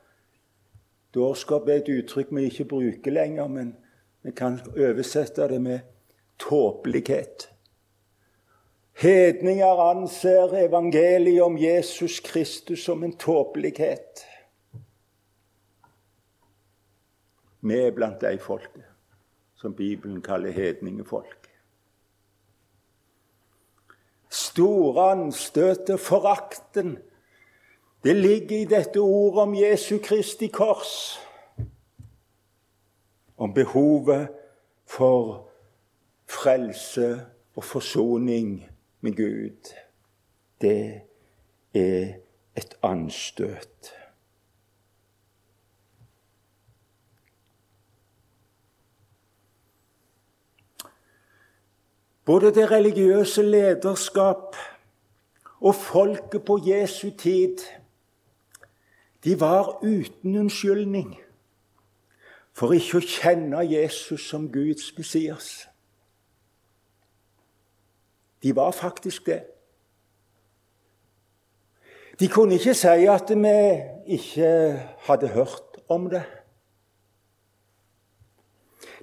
Dårskap 1.14 1.68
er 1.68 1.83
et 1.83 1.88
uttrykk 1.88 2.33
vi 2.35 2.48
ikke 2.50 2.68
bruker 2.68 3.14
lenger, 3.14 3.48
men 3.48 3.77
vi 4.22 4.33
kan 4.33 4.59
oversette 4.74 5.48
det 5.48 5.61
med 5.62 5.81
tåpelighet. 6.38 7.50
Hedninger 8.94 9.81
anser 9.90 10.55
evangeliet 10.66 11.42
om 11.42 11.59
Jesus 11.59 12.20
Kristus 12.20 12.85
som 12.85 13.05
en 13.05 13.16
tåpelighet. 13.16 14.24
Vi 17.61 17.79
er 17.81 17.94
blant 17.96 18.20
de 18.20 18.38
folket 18.38 18.85
som 19.57 19.74
Bibelen 19.74 20.20
kaller 20.22 20.53
hedningefolk. 20.53 21.48
Store 24.31 25.11
anstøtet, 25.14 26.00
forakten, 26.00 26.98
det 28.05 28.17
ligger 28.17 28.59
i 28.59 28.64
dette 28.64 29.01
ordet 29.01 29.43
om 29.43 29.55
Jesu 29.55 29.99
Kristi 29.99 30.47
kors. 30.47 31.21
Om 33.37 33.55
behovet 33.55 34.29
for 34.87 35.49
frelse 36.29 37.27
og 37.57 37.64
forsoning 37.64 38.71
med 39.01 39.17
Gud, 39.17 39.73
det 40.61 41.01
er 41.75 42.12
et 42.57 42.77
anstøt. 42.83 43.95
Både 52.25 52.55
det 52.55 52.71
religiøse 52.71 53.43
lederskap 53.43 54.57
og 55.61 55.75
folket 55.75 56.45
på 56.45 56.61
Jesu 56.67 57.11
tid 57.19 57.59
de 59.24 59.40
var 59.40 59.78
uten 59.82 60.37
unnskyldning 60.37 61.14
for 62.54 62.74
ikke 62.76 63.00
å 63.00 63.06
kjenne 63.06 63.64
Jesus 63.66 64.28
som 64.30 64.46
Guds 64.52 64.92
Messias. 64.98 65.66
De 68.44 68.52
var 68.54 68.70
faktisk 68.76 69.26
det. 69.26 69.40
De 72.20 72.28
kunne 72.30 72.54
ikke 72.60 72.76
si 72.78 73.06
at 73.10 73.32
vi 73.32 73.54
ikke 74.18 74.50
hadde 75.08 75.32
hørt 75.34 75.80
om 75.88 76.06
det. 76.12 76.22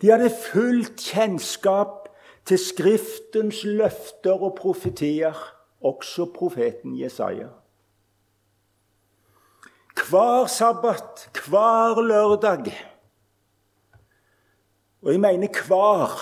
De 0.02 0.14
hadde 0.14 0.32
fullt 0.32 1.02
kjennskap 1.02 2.08
til 2.46 2.58
Skriftens 2.58 3.64
løfter 3.68 4.38
og 4.38 4.56
profetier, 4.58 5.36
også 5.82 6.30
profeten 6.34 6.96
Jesaja. 6.98 7.50
Hver 10.10 10.48
sabbat, 10.48 11.30
hver 11.48 12.02
lørdag. 12.02 12.74
Og 15.02 15.12
jeg 15.12 15.20
mener 15.20 15.68
hver. 15.68 16.16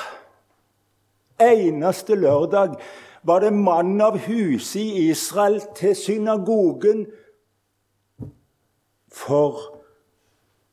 Eneste 1.40 2.16
lørdag 2.16 2.76
var 3.24 3.40
det 3.40 3.54
mann 3.54 4.02
av 4.02 4.18
huset 4.26 4.82
i 4.82 5.10
Israel 5.10 5.62
til 5.76 5.96
synagogen 5.96 7.06
for 9.12 9.60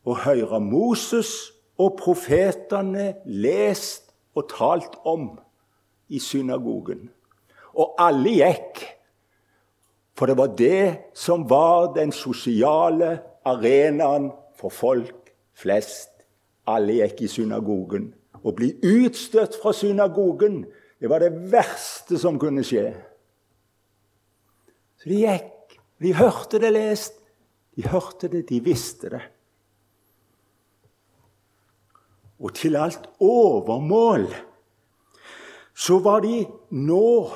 å 0.07 0.16
høre 0.27 0.59
Moses 0.62 1.33
og 1.79 1.97
profetene 2.01 3.12
lest 3.27 4.11
og 4.35 4.49
talt 4.51 4.99
om 5.07 5.33
i 6.09 6.19
synagogen. 6.23 7.09
Og 7.77 7.95
alle 8.01 8.37
gikk, 8.40 8.83
for 10.16 10.31
det 10.31 10.37
var 10.38 10.55
det 10.57 11.12
som 11.14 11.44
var 11.48 11.92
den 11.96 12.12
sosiale 12.12 13.18
arenaen 13.46 14.31
for 14.57 14.72
folk 14.72 15.33
flest. 15.57 16.11
Alle 16.66 16.98
gikk 17.02 17.20
i 17.26 17.31
synagogen. 17.31 18.09
Å 18.42 18.52
bli 18.57 18.72
utstøtt 18.81 19.59
fra 19.61 19.74
synagogen 19.76 20.64
det 21.00 21.11
var 21.12 21.20
det 21.20 21.35
verste 21.52 22.16
som 22.18 22.38
kunne 22.40 22.64
skje. 22.64 22.88
Så 24.96 25.12
de 25.12 25.20
gikk. 25.26 25.52
De 26.00 26.12
hørte 26.16 26.61
det 26.61 26.72
lest. 26.72 27.20
De 27.76 27.85
hørte 27.88 28.29
det, 28.33 28.46
de 28.48 28.61
visste 28.64 29.11
det. 29.12 29.22
Og 32.40 32.52
til 32.57 32.76
alt 32.76 33.09
overmål 33.20 34.26
så 35.76 35.98
var 36.05 36.22
de 36.24 36.44
nå, 36.72 37.29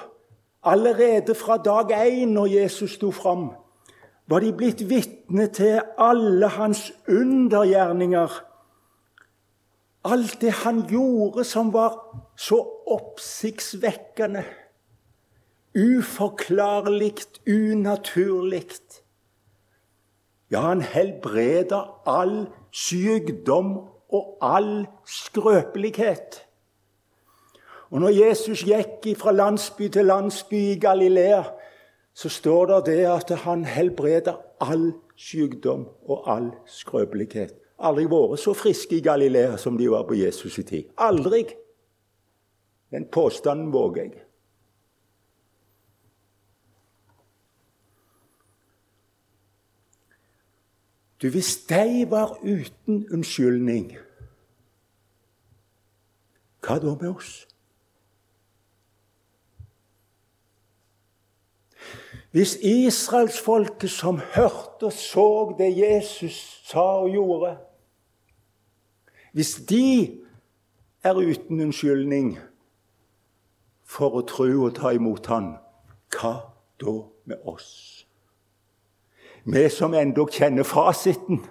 allerede 0.62 1.34
fra 1.34 1.56
dag 1.56 1.92
én 1.92 2.34
når 2.36 2.46
Jesus 2.46 2.94
sto 2.98 3.10
fram, 3.10 3.50
var 4.26 4.40
de 4.40 4.52
blitt 4.52 4.88
vitne 4.88 5.46
til 5.46 5.80
alle 5.98 6.48
hans 6.48 6.92
undergjerninger 7.08 8.50
Alt 10.04 10.40
det 10.40 10.52
han 10.64 10.86
gjorde 10.88 11.44
som 11.44 11.72
var 11.72 11.98
så 12.36 12.56
oppsiktsvekkende, 12.88 14.44
uforklarlig, 15.76 17.18
unaturlig. 17.44 18.70
Ja, 20.50 20.60
han 20.60 20.80
helbreda 20.80 21.82
all 22.08 22.48
sykdom 22.72 23.76
og 24.08 24.38
all 24.40 24.86
skrøpelighet. 25.04 26.46
Og 27.90 28.00
når 28.00 28.14
Jesus 28.14 28.62
gikk 28.62 29.08
fra 29.18 29.32
landsby 29.32 29.88
til 29.90 30.06
landsby 30.06 30.58
i 30.74 30.78
Galilea, 30.78 31.42
så 32.14 32.28
står 32.28 32.66
det 32.66 32.84
det 32.86 33.06
at 33.06 33.30
han 33.46 33.64
helbreda 33.64 34.36
all 34.60 34.92
sykdom 35.16 35.88
og 36.06 36.30
all 36.30 36.52
skrøpelighet 36.66 37.60
aldri 37.80 38.06
vært 38.10 38.40
så 38.42 38.54
friske 38.56 38.98
i 38.98 39.04
Galilea 39.04 39.56
som 39.58 39.78
de 39.78 39.88
var 39.90 40.06
på 40.08 40.18
Jesus' 40.18 40.60
i 40.60 40.64
tid. 40.64 40.90
Aldri. 40.98 41.44
Den 42.90 43.06
påstanden 43.12 43.72
våger 43.72 44.02
jeg. 44.02 44.24
Du, 51.22 51.28
Hvis 51.28 51.56
de 51.68 52.06
var 52.10 52.38
uten 52.42 53.06
unnskyldning, 53.12 53.92
hva 56.64 56.78
da 56.80 56.94
med 56.94 57.10
oss? 57.10 57.46
Hvis 62.30 62.56
israelsfolket 62.62 63.90
som 63.90 64.20
hørte 64.34 64.86
og 64.86 64.92
så 64.92 65.54
det 65.58 65.72
Jesus 65.78 66.62
sa 66.64 67.02
og 67.02 67.10
gjorde 67.10 67.56
Hvis 69.32 69.54
de 69.54 70.20
er 71.02 71.14
uten 71.14 71.60
unnskyldning 71.60 72.38
for 73.82 74.14
å 74.14 74.22
tro 74.26 74.46
og 74.66 74.74
ta 74.78 74.92
imot 74.94 75.26
Han, 75.26 75.56
hva 76.14 76.34
da 76.78 76.94
med 77.26 77.42
oss? 77.46 78.06
Vi 79.44 79.68
som 79.72 79.94
ennå 79.94 80.26
kjenner 80.30 80.66
fasiten, 80.66 81.42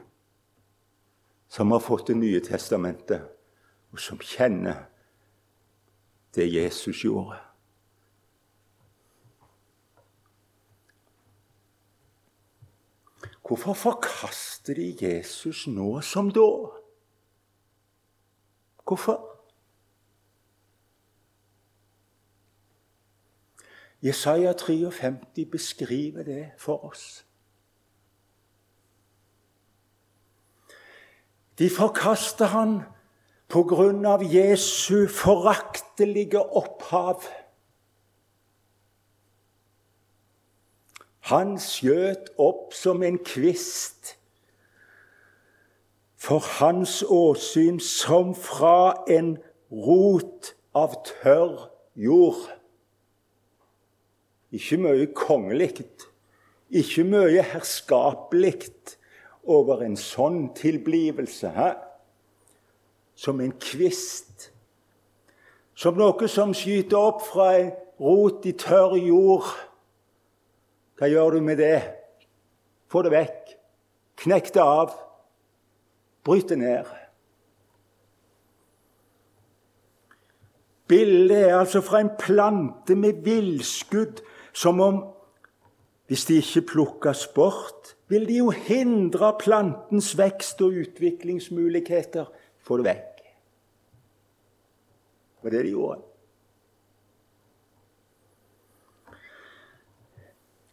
som 1.49 1.71
har 1.71 1.83
fått 1.83 2.07
Det 2.07 2.17
nye 2.17 2.39
testamentet, 2.39 3.21
og 3.91 3.99
som 3.99 4.19
kjenner 4.19 4.85
det 6.35 6.53
Jesus 6.53 7.03
gjorde. 7.03 7.48
Hvorfor 13.49 13.73
forkaster 13.73 14.73
de 14.77 14.93
Jesus 15.01 15.67
nå 15.67 16.01
som 16.05 16.27
da? 16.29 16.69
Hvorfor? 18.85 19.23
Jesaja 24.01 24.53
53 24.53 25.45
beskriver 25.51 26.23
det 26.23 26.51
for 26.57 26.85
oss. 26.85 27.25
De 31.57 31.69
forkaster 31.69 32.53
han 32.53 32.83
på 33.49 33.63
grunn 33.63 34.05
av 34.05 34.21
Jesu 34.29 35.07
foraktelige 35.09 36.37
opphav. 36.37 37.25
Han 41.29 41.57
skjøt 41.61 42.31
opp 42.41 42.73
som 42.73 43.03
en 43.05 43.19
kvist 43.21 44.15
for 46.19 46.43
hans 46.59 47.03
åsyn 47.07 47.79
som 47.79 48.33
fra 48.35 49.05
en 49.07 49.37
rot 49.71 50.53
av 50.75 50.97
tørr 51.07 51.69
jord. 51.95 52.41
Ikke 54.51 54.79
mye 54.81 55.07
kongelig, 55.15 55.85
ikke 56.69 57.05
mye 57.07 57.43
herskapelig 57.53 58.65
over 59.49 59.85
en 59.85 59.95
sånn 59.97 60.49
tilblivelse. 60.57 61.53
He? 61.55 61.69
Som 63.15 63.39
en 63.41 63.55
kvist. 63.61 64.49
Som 65.77 65.97
noe 65.99 66.27
som 66.27 66.51
skyter 66.57 66.99
opp 66.99 67.23
fra 67.29 67.53
en 67.61 67.71
rot 68.01 68.45
i 68.49 68.53
tørr 68.59 68.97
jord. 68.99 69.47
Hva 70.99 71.07
gjør 71.07 71.37
du 71.37 71.43
med 71.43 71.61
det? 71.61 71.79
Få 72.91 73.05
det 73.05 73.13
vekk. 73.13 73.53
Knekk 74.19 74.49
det 74.55 74.63
av. 74.63 74.95
Bryt 76.27 76.49
det 76.51 76.57
ned. 76.59 76.89
Bildet 80.89 81.45
er 81.45 81.55
altså 81.59 81.79
fra 81.85 82.01
en 82.03 82.11
plante 82.19 82.97
med 82.97 83.21
villskudd, 83.23 84.19
som 84.51 84.81
om 84.83 84.99
hvis 86.09 86.25
de 86.25 86.39
ikke 86.41 86.65
plukkes 86.71 87.27
bort, 87.35 87.93
vil 88.09 88.25
de 88.25 88.39
jo 88.39 88.49
hindre 88.49 89.29
plantens 89.39 90.15
vekst 90.17 90.61
og 90.65 90.81
utviklingsmuligheter. 90.81 92.25
Få 92.65 92.79
det 92.81 92.87
vekk. 92.89 93.19
Det 95.37 95.45
var 95.45 95.53
det 95.53 95.65
de 95.67 95.75
gjorde. 95.77 96.08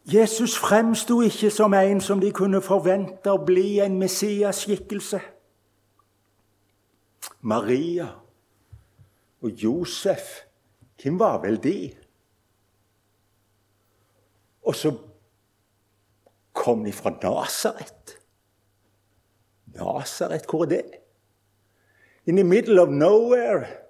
Jesus 0.07 0.59
fremsto 0.59 1.21
ikke 1.21 1.51
som 1.51 1.75
en 1.75 2.01
som 2.01 2.21
de 2.23 2.31
kunne 2.31 2.61
forvente 2.63 3.33
å 3.33 3.43
bli 3.43 3.81
en 3.83 3.97
Messias-skikkelse. 3.99 5.19
Maria 7.43 8.07
og 9.43 9.51
Josef, 9.51 10.45
hvem 11.03 11.19
var 11.19 11.41
vel 11.43 11.59
de? 11.63 11.79
Og 14.67 14.79
så 14.79 14.95
kom 16.55 16.85
de 16.87 16.93
fra 16.95 17.11
Nasaret. 17.23 18.15
Nasaret, 19.75 20.47
hvor 20.47 20.65
er 20.65 20.71
det? 20.71 20.85
In 22.27 22.37
the 22.37 22.45
middle 22.45 22.83
of 22.83 22.89
nowhere. 22.89 23.86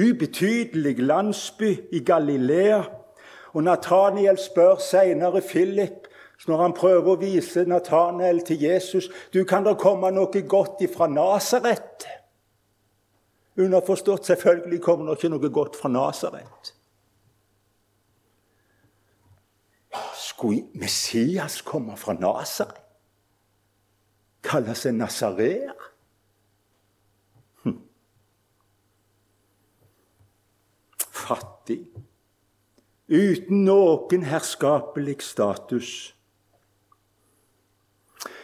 Ubetydelig 0.00 0.98
landsby 0.98 1.70
i 1.92 2.00
Galilea. 2.04 2.82
Og 3.52 3.62
Nathaniel 3.64 4.38
spør 4.38 4.76
senere 4.76 5.40
Philip, 5.40 6.06
når 6.46 6.62
han 6.62 6.72
prøver 6.72 7.12
å 7.12 7.20
vise 7.20 7.66
Nathaniel 7.68 8.40
til 8.46 8.62
Jesus 8.62 9.10
du 9.34 9.42
kan 9.44 9.66
da 9.66 9.74
komme 9.76 10.08
noe 10.14 10.42
godt 10.48 10.80
ifra 10.80 11.08
Nasaret. 11.10 12.06
Underforstått 13.60 14.26
selvfølgelig 14.26 14.80
kommer 14.80 15.10
det 15.10 15.18
ikke 15.18 15.32
noe 15.34 15.50
godt 15.52 15.76
fra 15.76 15.90
Nasaret. 15.92 16.72
Skulle 20.16 20.64
Messias 20.74 21.60
komme 21.66 21.96
fra 22.00 22.14
Nasaret? 22.16 22.80
Kalle 24.42 24.72
seg 24.78 24.94
nasareer? 24.96 25.89
Fattig, 31.30 31.84
uten 33.10 33.64
noen 33.66 34.26
herskapelig 34.26 35.22
status. 35.26 35.90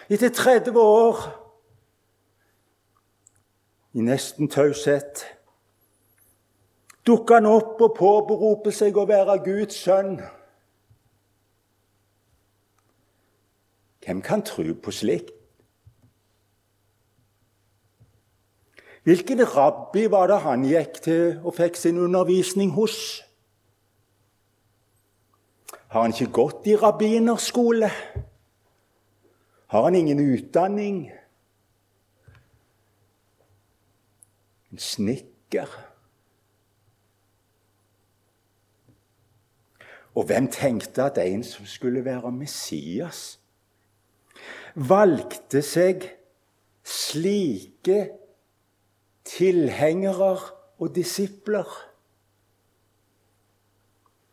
Etter 0.06 0.30
30 0.30 0.78
år 0.78 1.22
i 3.96 4.04
nesten 4.06 4.50
taushet 4.52 5.24
dukker 7.06 7.40
han 7.40 7.48
opp 7.50 7.80
og 7.82 7.94
påberoper 7.98 8.74
seg 8.74 8.98
å 8.98 9.06
være 9.08 9.38
Guds 9.46 9.78
sønn. 9.86 10.18
Hvem 14.06 14.22
kan 14.22 14.44
tro 14.46 14.66
på 14.78 14.94
slikt? 14.94 15.35
Hvilken 19.06 19.38
rabbi 19.56 20.08
var 20.10 20.26
det 20.26 20.40
han 20.42 20.64
gikk 20.66 20.96
til 21.04 21.36
og 21.46 21.54
fikk 21.54 21.76
sin 21.78 21.98
undervisning 22.02 22.72
hos? 22.74 23.22
Har 25.94 26.02
han 26.02 26.10
ikke 26.10 26.32
gått 26.34 26.66
i 26.66 26.74
rabbinerskole? 26.74 27.92
Har 29.70 29.86
han 29.86 29.94
ingen 29.94 30.24
utdanning? 30.24 30.98
En 34.74 34.82
snekker? 34.82 35.70
Og 40.18 40.26
hvem 40.26 40.50
tenkte 40.50 41.06
at 41.06 41.22
en 41.22 41.46
som 41.46 41.70
skulle 41.70 42.02
være 42.02 42.34
Messias, 42.34 43.38
valgte 44.74 45.62
seg 45.62 46.10
slike 46.82 48.25
tilhengere 49.26 50.36
og 50.78 50.94
disipler. 50.94 51.68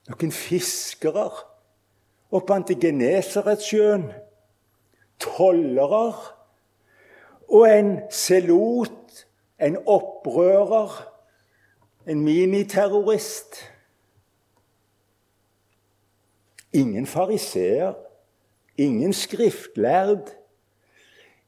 Noen 0.09 0.33
fiskere 0.35 1.29
opp 2.33 2.53
til 2.67 2.79
Genesaretsjøen. 2.81 4.07
Tollere 5.23 6.07
og 7.53 7.67
en 7.69 7.91
selot, 8.11 9.25
en 9.61 9.77
opprører, 9.87 10.95
en 12.09 12.23
miniterrorist. 12.25 13.61
Ingen 16.73 17.05
fariseer, 17.07 17.93
ingen 18.77 19.13
skriftlærd. 19.13 20.33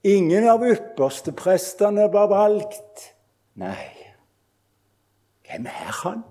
Ingen 0.06 0.46
av 0.46 0.62
yppersteprestene 0.62 2.06
var 2.14 2.30
valgt. 2.30 3.15
Nei, 3.56 3.88
hvem 5.48 5.66
er 5.66 5.92
han? 6.04 6.24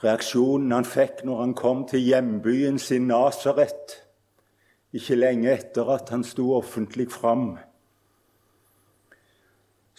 Reaksjonen 0.00 0.72
han 0.72 0.88
fikk 0.88 1.22
når 1.28 1.42
han 1.44 1.54
kom 1.54 1.84
til 1.86 2.02
hjembyen 2.02 2.80
sin 2.82 3.06
Nasaret, 3.06 4.00
ikke 4.96 5.18
lenge 5.20 5.52
etter 5.52 5.92
at 5.94 6.10
han 6.10 6.24
sto 6.26 6.48
offentlig 6.56 7.10
fram, 7.12 7.52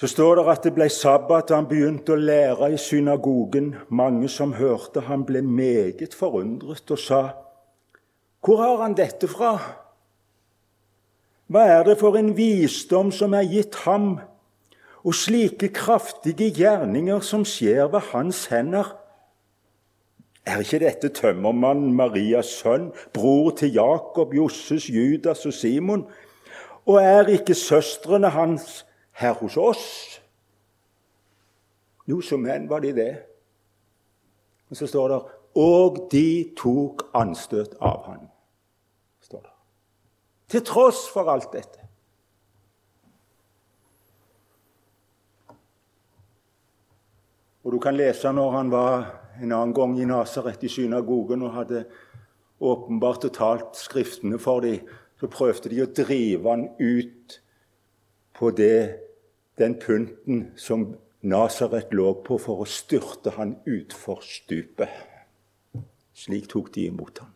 Så 0.02 0.08
står 0.08 0.40
det 0.40 0.44
at 0.50 0.64
det 0.66 0.72
ble 0.74 0.88
sabbat, 0.90 1.52
og 1.52 1.60
han 1.60 1.68
begynte 1.70 2.16
å 2.16 2.18
lære 2.18 2.72
i 2.74 2.78
synagogen. 2.82 3.76
Mange 3.94 4.32
som 4.34 4.56
hørte 4.58 5.04
han 5.06 5.28
ble 5.28 5.44
meget 5.46 6.16
forundret 6.18 6.90
og 6.92 7.00
sa, 7.00 7.22
'Hvor 8.42 8.58
har 8.58 8.82
han 8.82 8.98
dette 8.98 9.28
fra?' 9.28 9.78
Hva 11.48 11.60
er 11.60 11.84
det 11.84 12.00
for 12.00 12.18
en 12.18 12.38
visdom 12.38 13.12
som 13.12 13.34
er 13.34 13.44
gitt 13.44 13.76
ham, 13.76 14.20
og 15.06 15.14
slike 15.14 15.68
kraftige 15.68 16.50
gjerninger 16.50 17.20
som 17.20 17.46
skjer 17.46 17.88
ved 17.92 18.00
hans 18.00 18.46
hender? 18.46 18.98
Er 20.46 20.58
ikke 20.60 20.80
dette 20.80 21.10
tømmermannen 21.10 21.94
Marias 21.94 22.46
sønn, 22.46 22.92
bror 23.14 23.52
til 23.52 23.74
Jakob, 23.74 24.34
Josses, 24.34 24.90
Judas 24.90 25.46
og 25.46 25.54
Simon? 25.54 26.08
Og 26.86 26.96
er 26.96 27.28
ikke 27.28 27.54
søstrene 27.54 28.30
hans 28.30 28.86
her 29.22 29.38
hos 29.40 29.58
oss? 29.58 29.86
Jo, 32.10 32.20
som 32.26 32.42
menn 32.44 32.68
var 32.70 32.82
de 32.84 32.96
det. 32.98 33.12
Og 34.72 34.80
så 34.80 34.88
står 34.90 35.14
det 35.14 35.22
og 35.62 36.06
de 36.12 36.54
tok 36.56 37.10
anstøt 37.18 37.76
av 37.84 38.06
han. 38.08 38.28
står 39.20 39.42
det. 39.42 39.56
Til 40.48 40.64
tross 40.68 41.04
for 41.12 41.28
alt 41.32 41.52
dette. 41.52 41.88
Og 47.64 47.76
du 47.76 47.80
kan 47.80 47.96
lese 47.96 48.32
når 48.34 48.52
han 48.52 48.72
var 48.72 49.04
en 49.42 49.52
annen 49.52 49.74
gang 49.74 50.00
i 50.00 50.06
Nasaret, 50.06 50.64
i 50.64 50.70
synagogen, 50.70 51.44
og 51.44 51.54
hadde 51.54 51.86
åpenbart 52.62 53.26
og 53.26 53.34
talt 53.34 53.78
Skriftene 53.78 54.40
for 54.40 54.62
dem, 54.62 54.88
så 55.20 55.30
prøvde 55.30 55.70
de 55.70 55.84
å 55.84 55.92
drive 55.94 56.50
han 56.50 56.66
ut 56.80 57.38
på 58.34 58.50
det, 58.58 58.98
den 59.62 59.78
pynten 59.80 60.52
som 60.58 60.95
Nasaret 61.21 61.93
lå 61.93 62.15
på, 62.26 62.39
for 62.41 62.63
å 62.63 62.65
styrte 62.65 63.36
han 63.36 63.60
utfor 63.69 64.24
stupet. 64.26 64.89
Slik 66.17 66.50
tok 66.50 66.71
de 66.74 66.88
imot 66.89 67.21
ham. 67.21 67.30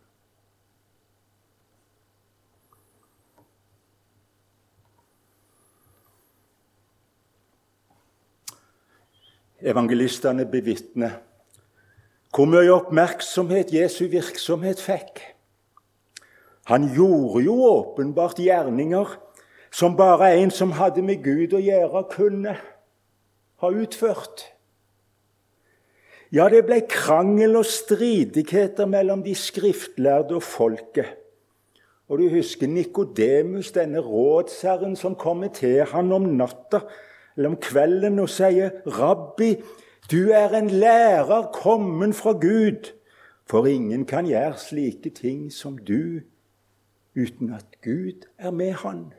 Evangelistene 9.66 10.46
bevitner 10.50 11.22
hvor 12.36 12.50
mye 12.52 12.74
oppmerksomhet 12.74 13.72
Jesu 13.74 14.10
virksomhet 14.12 14.82
fikk. 14.84 15.22
Han 16.68 16.90
gjorde 16.92 17.46
jo 17.46 17.56
åpenbart 17.64 18.42
gjerninger 18.44 19.14
som 19.76 19.98
bare 20.00 20.38
en 20.40 20.52
som 20.52 20.72
hadde 20.78 21.04
med 21.04 21.24
Gud 21.24 21.54
å 21.56 21.60
gjøre, 21.60 22.06
kunne 22.14 22.54
ha 23.60 23.72
utført. 23.76 24.46
Ja, 26.32 26.48
det 26.52 26.62
ble 26.68 26.78
krangel 26.88 27.58
og 27.60 27.68
stridigheter 27.68 28.88
mellom 28.88 29.24
de 29.26 29.34
skriftlærde 29.36 30.38
og 30.38 30.46
folket. 30.48 31.18
Og 32.08 32.22
du 32.22 32.30
husker 32.30 32.70
Nikodemus, 32.70 33.74
denne 33.76 34.00
rådsherren 34.04 34.96
som 34.96 35.18
kommer 35.20 35.52
til 35.52 35.84
han 35.92 36.14
om 36.14 36.30
natta 36.38 36.86
eller 37.36 37.52
om 37.52 37.58
kvelden 37.60 38.20
og 38.24 38.30
sier, 38.32 38.70
'Rabbi, 38.86 39.58
du 40.12 40.32
er 40.32 40.56
en 40.56 40.70
lærer 40.70 41.52
kommen 41.52 42.14
fra 42.14 42.32
Gud, 42.32 42.94
for 43.46 43.66
ingen 43.66 44.06
kan 44.06 44.26
gjøre 44.26 44.56
slike 44.58 45.10
ting 45.10 45.52
som 45.52 45.78
du 45.78 46.22
uten 47.16 47.54
at 47.54 47.66
Gud 47.84 48.24
er 48.38 48.52
med 48.52 48.72
han. 48.72 49.12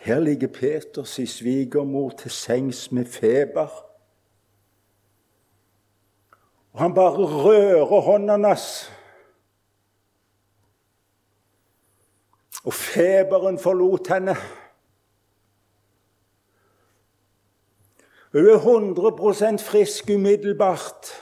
Her 0.00 0.20
ligger 0.20 0.48
Peters 0.48 1.18
i 1.18 1.26
svigermor 1.26 2.10
til 2.10 2.30
sengs 2.30 2.92
med 2.92 3.04
feber. 3.04 3.68
Og 6.72 6.80
han 6.80 6.94
bare 6.94 7.26
rører 7.44 8.00
hånda 8.00 8.36
hans. 8.48 8.92
Og 12.64 12.74
feberen 12.74 13.58
forlot 13.58 14.08
henne. 14.08 14.36
Hun 18.32 18.48
er 18.48 18.56
100 18.56 19.58
frisk 19.58 20.10
umiddelbart. 20.14 21.12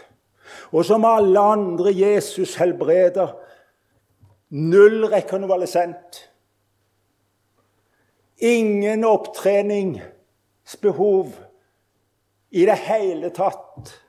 Og 0.72 0.84
som 0.84 1.04
alle 1.04 1.40
andre 1.40 1.96
Jesus 1.96 2.54
helbreder. 2.54 3.38
Null 4.48 5.04
rekonvalesent. 5.04 6.27
Ingen 8.38 9.04
opptreningsbehov 9.04 11.32
i 12.50 12.66
det 12.66 12.78
hele 12.86 13.30
tatt. 13.34 14.02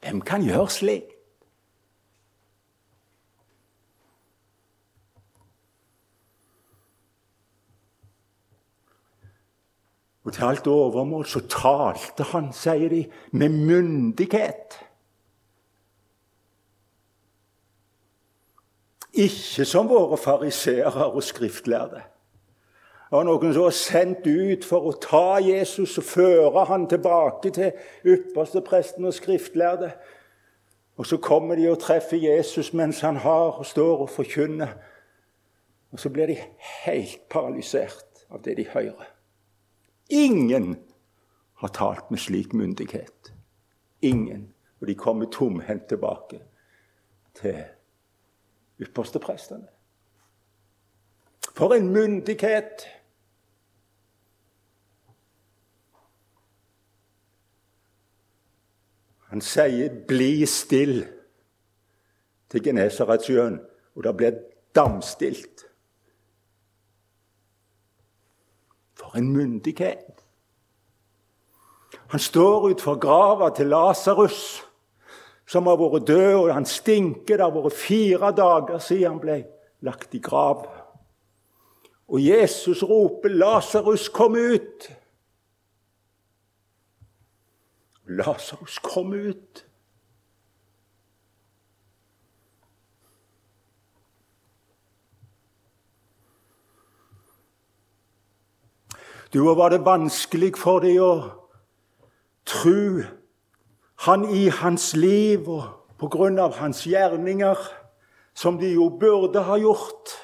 Hvem 0.00 0.20
kan 0.24 0.42
gjøre 0.42 0.70
slik? 0.72 1.04
Og 10.24 10.34
til 10.36 10.46
alt 10.46 10.66
overmål 10.70 11.26
så 11.26 11.40
talte 11.50 12.22
han, 12.30 12.52
sier 12.54 12.92
de, 12.92 13.02
med 13.32 13.50
myndighet. 13.50 14.78
Ikke 19.12 19.64
som 19.64 19.88
våre 19.88 20.16
fariseere 20.16 21.06
og 21.10 21.22
skriftlærde. 21.22 22.02
Var 23.10 23.24
noen 23.26 23.54
som 23.54 23.64
var 23.66 23.74
sendt 23.74 24.26
ut 24.30 24.64
for 24.64 24.86
å 24.86 24.92
ta 25.02 25.40
Jesus 25.42 25.96
og 25.98 26.06
føre 26.06 26.64
han 26.68 26.86
tilbake 26.90 27.50
til 27.50 27.72
ypperste 28.06 28.62
presten 28.62 29.08
og 29.08 29.16
skriftlærde. 29.16 29.90
Og 31.00 31.06
så 31.06 31.18
kommer 31.18 31.58
de 31.58 31.66
og 31.72 31.80
treffer 31.82 32.20
Jesus 32.22 32.70
mens 32.76 33.00
han 33.02 33.18
har 33.24 33.58
og 33.58 33.66
står 33.66 34.04
og 34.04 34.12
forkynner. 34.14 34.76
Og 35.90 35.98
så 35.98 36.12
blir 36.14 36.30
de 36.30 36.38
helt 36.84 37.26
paralysert 37.30 38.26
av 38.30 38.44
det 38.44 38.56
de 38.60 38.68
hører. 38.70 39.10
Ingen 40.10 40.76
har 41.58 41.74
talt 41.74 42.10
med 42.10 42.22
slik 42.22 42.54
myndighet. 42.54 43.32
Ingen. 44.02 44.52
Og 44.80 44.86
de 44.86 44.94
kommer 44.94 45.26
tomhendt 45.26 45.88
tilbake 45.90 46.40
til 47.34 47.58
yppersteprestene. 48.80 49.68
For 51.54 51.74
en 51.74 51.88
myndighet! 51.88 52.86
Han 59.30 59.40
sier 59.40 60.06
'bli 60.06 60.46
still' 60.46 61.06
til 62.50 62.64
Genesaretsjøen, 62.64 63.60
og 63.94 64.04
det 64.04 64.16
blir 64.16 64.32
damstilt. 64.74 65.66
For 68.94 69.16
en 69.16 69.32
myndighet! 69.32 70.24
Han 72.10 72.20
står 72.20 72.68
utfor 72.68 72.98
grava 72.98 73.54
til 73.54 73.66
Lasarus, 73.66 74.69
som 75.50 75.66
har 75.66 75.80
vært 75.80 76.06
død, 76.06 76.34
og 76.44 76.52
han 76.54 76.66
stinker. 76.68 77.36
Det 77.36 77.42
har 77.42 77.54
vært 77.54 77.74
fire 77.74 78.30
dager 78.36 78.78
siden 78.82 79.16
han 79.16 79.22
ble 79.22 79.38
lagt 79.82 80.14
i 80.14 80.22
grav. 80.22 80.62
Og 82.10 82.22
Jesus 82.22 82.82
roper, 82.82 83.28
'Lasarus, 83.28 84.08
kom 84.08 84.36
ut!' 84.36 84.90
Lasarus 88.06 88.78
kom 88.78 89.12
ut. 89.12 89.66
Du, 99.32 99.54
var 99.54 99.70
det 99.70 99.84
vanskelig 99.86 100.56
for 100.58 100.82
deg 100.82 100.98
å 100.98 101.12
tro 102.44 103.19
han 104.00 104.24
i 104.34 104.48
hans 104.48 104.94
liv 104.96 105.48
og 105.48 105.68
på 106.00 106.08
grunn 106.08 106.38
av 106.40 106.56
hans 106.56 106.86
gjerninger, 106.88 107.58
som 108.32 108.56
de 108.56 108.70
jo 108.72 108.86
burde 109.00 109.42
ha 109.44 109.58
gjort, 109.60 110.14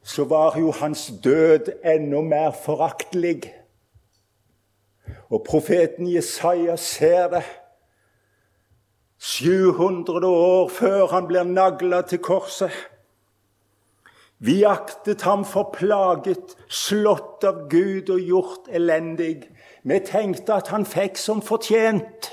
så 0.00 0.24
var 0.24 0.56
jo 0.56 0.72
hans 0.72 1.10
død 1.24 1.68
enda 1.84 2.22
mer 2.24 2.54
foraktelig. 2.64 3.50
Og 5.28 5.44
profeten 5.44 6.08
Jesaja 6.08 6.78
ser 6.80 7.28
det. 7.34 7.44
700 9.18 10.24
år 10.24 10.68
før 10.72 11.10
han 11.12 11.28
blir 11.28 11.44
nagla 11.44 12.00
til 12.08 12.22
korset. 12.24 12.72
Vi 14.38 14.62
aktet 14.64 15.26
ham 15.26 15.42
for 15.44 15.74
plaget, 15.74 16.54
slått 16.70 17.44
av 17.44 17.66
Gud 17.68 18.08
og 18.14 18.22
gjort 18.22 18.70
elendig. 18.70 19.42
Vi 19.88 19.98
tenkte 20.04 20.54
at 20.54 20.68
han 20.68 20.84
fikk 20.84 21.16
som 21.16 21.40
fortjent. 21.40 22.28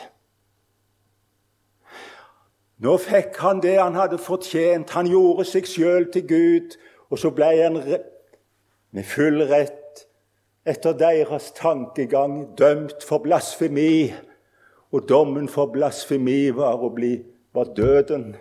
Nå 2.84 2.98
fikk 3.00 3.38
han 3.40 3.62
det 3.64 3.78
han 3.80 3.96
hadde 3.96 4.20
fortjent. 4.20 4.92
Han 4.92 5.08
gjorde 5.08 5.46
seg 5.48 5.70
sjøl 5.70 6.10
til 6.12 6.28
Gud 6.28 6.76
Og 7.14 7.20
så 7.22 7.30
ble 7.32 7.48
han 7.62 7.78
med 8.92 9.06
full 9.08 9.44
rett 9.48 10.02
etter 10.66 10.96
deres 10.98 11.52
tankegang 11.56 12.58
dømt 12.58 13.06
for 13.06 13.22
blasfemi. 13.24 14.10
Og 14.92 15.06
dommen 15.08 15.48
for 15.48 15.70
blasfemi 15.72 16.50
var, 16.58 16.82
bli, 16.96 17.20
var 17.54 17.72
døden. 17.78 18.34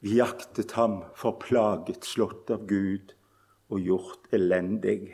Vi 0.00 0.14
jaktet 0.16 0.72
ham 0.78 1.00
forplaget, 1.18 2.06
slått 2.06 2.50
av 2.54 2.66
Gud 2.70 3.14
og 3.68 3.82
gjort 3.82 4.30
elendig. 4.32 5.10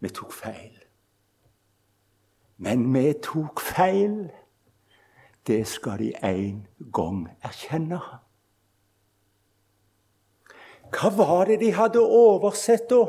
Vi 0.00 0.10
tok 0.12 0.32
feil. 0.32 0.76
Men 2.60 2.84
vi 2.92 3.12
tok 3.24 3.60
feil. 3.64 4.28
Det 5.46 5.62
skal 5.66 6.02
de 6.02 6.10
en 6.20 6.66
gang 6.92 7.24
erkjenne. 7.40 8.00
Hva 10.90 11.10
var 11.16 11.46
det 11.48 11.60
de 11.62 11.70
hadde 11.72 12.02
oversett 12.02 12.90
da? 12.90 13.04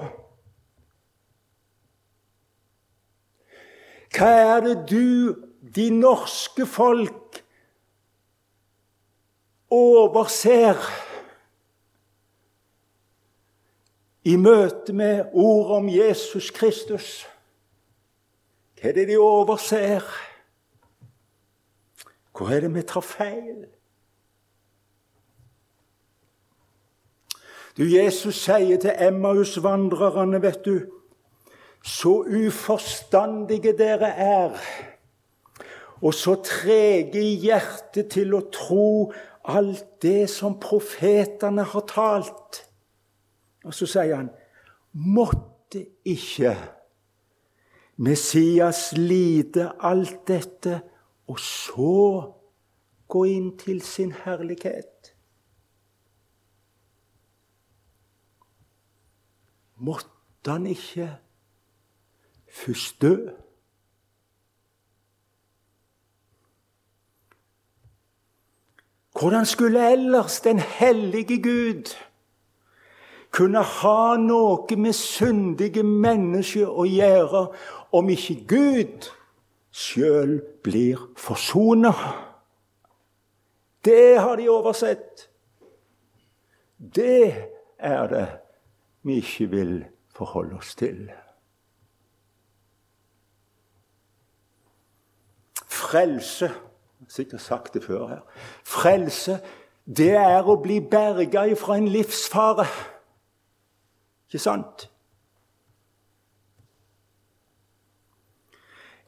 Hva 4.16 4.30
er 4.38 4.64
det 4.64 4.76
du, 4.92 5.36
de 5.76 5.88
norske 5.96 6.66
folk, 6.68 7.31
overser 9.72 10.78
i 14.24 14.36
møte 14.36 14.94
med 14.94 15.26
ordet 15.34 15.78
om 15.78 15.90
Jesus 15.90 16.52
Kristus? 16.52 17.12
Hva 18.80 18.90
er 18.90 18.98
det 18.98 19.08
de 19.10 19.18
overser? 19.18 20.06
Hvor 22.38 22.50
er 22.50 22.60
det 22.60 22.74
vi 22.74 22.82
tar 22.82 23.06
feil? 23.06 23.66
Du, 27.78 27.86
Jesus 27.86 28.36
sier 28.44 28.80
til 28.82 28.98
Emmaus-vandrerne, 29.00 30.42
vet 30.42 30.66
du 30.66 30.80
Så 31.84 32.26
uforstandige 32.30 33.74
dere 33.78 34.10
er, 34.10 34.58
og 36.02 36.14
så 36.18 36.36
trege 36.42 37.22
i 37.22 37.36
hjertet 37.44 38.10
til 38.16 38.34
å 38.34 38.42
tro 38.54 39.12
alt 39.52 40.02
det 40.02 40.30
som 40.30 40.58
profetene 40.62 41.66
har 41.74 41.86
talt. 41.90 42.62
Og 43.66 43.74
så 43.78 43.88
sier 43.90 44.16
han, 44.18 44.32
måtte 44.94 45.84
ikke 46.10 46.56
Messias 48.02 48.90
lide 48.98 49.70
alt 49.78 50.24
dette, 50.28 50.80
og 51.30 51.38
så 51.40 51.98
gå 53.12 53.22
inn 53.30 53.52
til 53.60 53.82
sin 53.86 54.16
herlighet. 54.24 55.12
Måtte 59.82 60.50
han 60.50 60.66
ikke 60.70 61.12
først 62.50 63.02
dø? 63.02 63.16
Hvordan 69.22 69.46
skulle 69.46 69.92
ellers 69.92 70.42
den 70.42 70.60
hellige 70.60 71.44
Gud 71.44 71.98
kunne 73.32 73.62
ha 73.64 74.16
noe 74.18 74.78
med 74.78 74.96
syndige 74.98 75.84
mennesker 75.86 76.66
å 76.66 76.86
gjøre 76.90 77.42
om 77.94 78.10
ikke 78.10 78.36
Gud 78.50 79.06
sjøl 79.70 80.40
blir 80.66 81.04
forsona. 81.22 81.92
Det 83.86 84.18
har 84.20 84.42
de 84.42 84.50
oversett. 84.50 85.30
Det 86.96 87.30
er 87.78 88.10
det 88.10 88.26
vi 89.06 89.20
ikke 89.22 89.50
vil 89.54 89.78
forholde 90.18 90.58
oss 90.58 90.74
til. 90.82 91.06
Frelse 95.70 96.50
sikkert 97.10 97.42
sagt 97.42 97.74
det 97.74 97.84
før 97.84 98.08
her. 98.08 98.22
Frelse, 98.64 99.40
det 99.86 100.14
er 100.16 100.46
å 100.46 100.58
bli 100.62 100.80
berga 100.80 101.48
fra 101.58 101.78
en 101.80 101.90
livsfare. 101.92 102.68
Ikke 104.30 104.42
sant? 104.42 104.88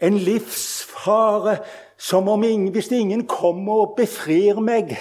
En 0.03 0.17
livsfare 0.19 1.59
som 1.97 2.27
om 2.27 2.43
ingen, 2.43 2.71
hvis 2.75 2.91
ingen 2.91 3.27
kommer 3.27 3.85
og 3.85 3.93
befrir 3.97 4.59
meg, 4.59 4.97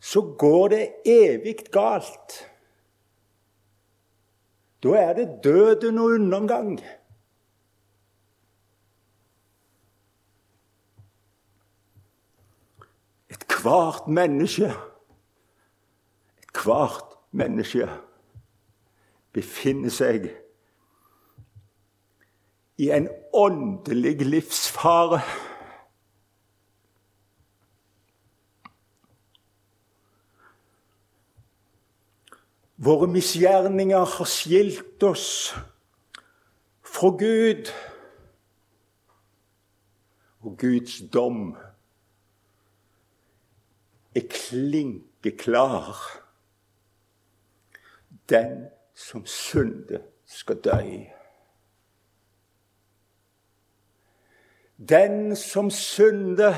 så 0.00 0.22
går 0.38 0.68
det 0.68 0.84
evig 1.04 1.56
galt. 1.74 2.38
Da 4.82 4.94
er 4.94 5.12
det 5.16 5.40
døden 5.44 5.98
og 5.98 6.14
undergang. 6.20 6.78
Ethvert 13.68 14.08
menneske 14.08 14.74
Ethvert 16.56 17.18
menneske 17.36 17.88
befinner 19.36 19.92
seg 19.92 20.30
i 22.80 22.88
en 22.96 23.10
åndelig 23.36 24.24
livsfare. 24.24 25.20
Våre 32.88 33.12
misgjerninger 33.12 34.10
har 34.16 34.32
skilt 34.32 35.08
oss 35.12 35.28
fra 36.80 37.12
Gud. 37.20 37.68
Og 40.40 40.56
Guds 40.56 41.02
dom 41.12 41.50
er 44.14 44.26
klinkeklar. 44.30 45.96
Den 48.28 48.66
som 48.94 49.26
synder, 49.26 49.98
skal 50.26 50.56
dø. 50.64 50.80
Den 54.88 55.36
som 55.36 55.70
synder, 55.70 56.54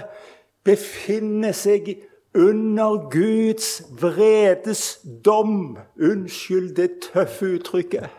befinner 0.64 1.53
seg 1.57 1.94
under 2.34 3.09
Guds 3.11 3.82
vredes 4.01 5.01
dom. 5.24 5.78
Unnskyld 5.96 6.74
det 6.76 6.90
tøffe 7.07 7.55
uttrykket. 7.57 8.11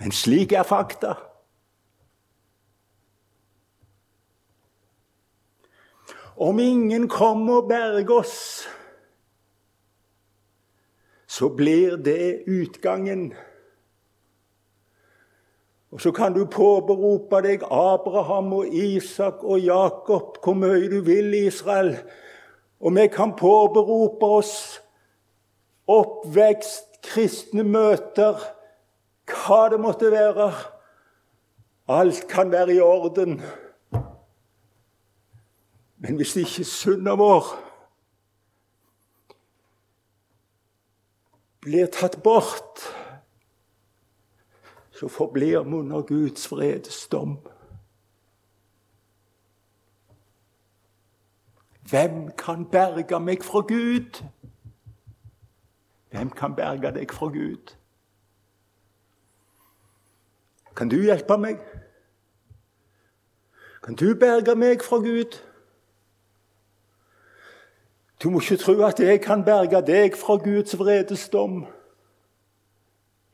Men 0.00 0.12
slik 0.12 0.52
er 0.52 0.66
fakta. 0.66 1.14
Om 6.36 6.58
ingen 6.60 7.08
kommer 7.08 7.62
og 7.62 7.68
berger 7.68 8.18
oss, 8.18 8.38
så 11.26 11.48
blir 11.48 11.96
det 11.96 12.44
utgangen. 12.46 13.30
Og 15.90 16.00
så 16.00 16.12
kan 16.12 16.34
du 16.36 16.44
påberope 16.44 17.40
deg 17.44 17.64
Abraham 17.64 18.52
og 18.52 18.74
Isak 18.74 19.44
og 19.44 19.62
Jakob 19.64 20.36
hvor 20.44 20.58
mye 20.58 20.90
du 20.92 21.00
vil, 21.06 21.32
Israel. 21.34 21.94
Og 22.80 22.92
vi 22.96 23.06
kan 23.08 23.32
påberope 23.36 24.28
oss 24.40 24.54
oppvekst, 25.88 27.00
kristne 27.06 27.64
møter, 27.64 28.36
hva 29.30 29.66
det 29.72 29.80
måtte 29.80 30.10
være. 30.12 30.50
Alt 31.88 32.26
kan 32.28 32.50
være 32.52 32.76
i 32.76 32.82
orden. 32.82 33.40
Men 36.06 36.16
hvis 36.16 36.36
ikke 36.36 36.64
synda 36.64 37.16
vår 37.18 37.46
blir 41.60 41.88
tatt 41.90 42.20
bort, 42.22 42.84
så 44.94 45.08
forblir 45.10 45.64
vi 45.66 45.74
under 45.74 46.02
Guds 46.06 46.50
vredesdom. 46.50 47.38
Hvem 51.90 52.30
kan 52.38 52.62
berge 52.70 53.20
meg 53.20 53.42
fra 53.42 53.64
Gud? 53.66 54.22
Hvem 56.10 56.30
kan 56.30 56.54
berge 56.54 56.94
deg 57.00 57.10
fra 57.10 57.26
Gud? 57.34 57.74
Kan 60.76 60.88
du 60.88 61.00
hjelpe 61.02 61.38
meg? 61.38 61.58
Kan 63.82 63.98
du 63.98 64.14
berge 64.14 64.54
meg 64.54 64.86
fra 64.86 65.02
Gud? 65.02 65.42
Du 68.22 68.30
må 68.30 68.40
ikke 68.40 68.56
tro 68.56 68.72
at 68.82 69.00
jeg 69.00 69.20
kan 69.20 69.44
berge 69.44 69.82
deg 69.86 70.16
fra 70.16 70.36
Guds 70.36 70.78
vredesdom. 70.78 71.60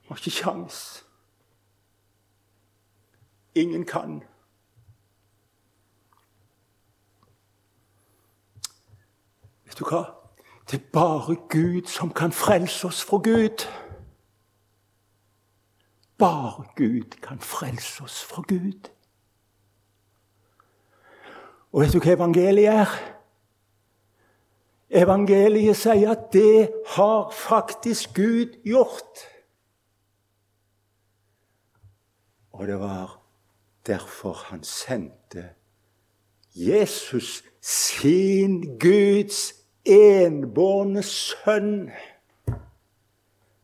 Du 0.03 0.09
har 0.09 0.17
ikke 0.17 0.31
kjangs. 0.31 1.05
ingen 3.55 3.85
kan. 3.85 4.23
Vet 9.65 9.79
du 9.79 9.85
hva? 9.85 10.05
Det 10.71 10.81
er 10.81 10.91
bare 10.93 11.37
Gud 11.49 11.87
som 11.87 12.13
kan 12.13 12.33
frelse 12.33 12.87
oss 12.87 13.05
fra 13.05 13.17
Gud. 13.17 13.67
Bare 16.19 16.65
Gud 16.77 17.21
kan 17.23 17.41
frelse 17.41 18.03
oss 18.05 18.25
fra 18.25 18.43
Gud. 18.49 18.91
Og 21.73 21.81
vet 21.81 21.93
du 21.93 22.01
hva 22.01 22.13
evangeliet 22.17 22.69
er? 22.69 23.22
Evangeliet 24.93 25.77
sier 25.77 26.13
at 26.13 26.29
det 26.35 26.69
har 26.97 27.31
faktisk 27.33 28.15
Gud 28.15 28.59
gjort. 28.65 29.25
Og 32.53 32.67
det 32.69 32.81
var 32.81 33.23
derfor 33.87 34.33
han 34.33 34.63
sendte 34.63 35.49
Jesus, 36.55 37.45
sin 37.61 38.79
Guds 38.79 39.55
enbårne 39.85 41.03
sønn, 41.03 41.91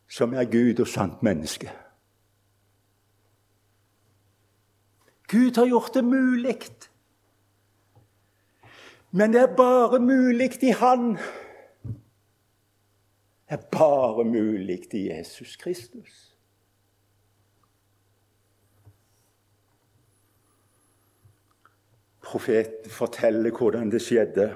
som 0.09 0.35
er 0.35 0.45
Gud 0.45 0.81
og 0.81 0.89
sant 0.89 1.23
menneske. 1.23 1.69
Gud 5.29 5.61
har 5.61 5.67
gjort 5.67 5.95
det 5.95 6.05
mulig. 6.05 6.88
Men 9.11 9.33
det 9.33 9.41
er 9.41 9.57
bare 9.57 10.01
mulig 10.01 10.63
i 10.63 10.71
Han. 10.71 11.17
Det 13.49 13.57
er 13.57 13.69
bare 13.73 14.25
mulig 14.25 14.95
i 14.95 15.09
Jesus 15.09 15.57
Kristus. 15.57 16.25
Profeten 22.23 22.91
forteller 22.91 23.51
hvordan 23.51 23.91
det 23.91 24.03
skjedde. 24.05 24.51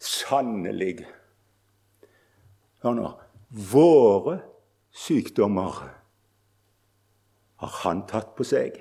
Sannelig 0.00 1.04
Hør 2.82 2.96
nå. 2.96 3.10
Våre 3.72 4.38
sykdommer 4.90 5.76
har 7.62 7.74
han 7.82 8.00
tatt 8.08 8.32
på 8.38 8.46
seg. 8.48 8.80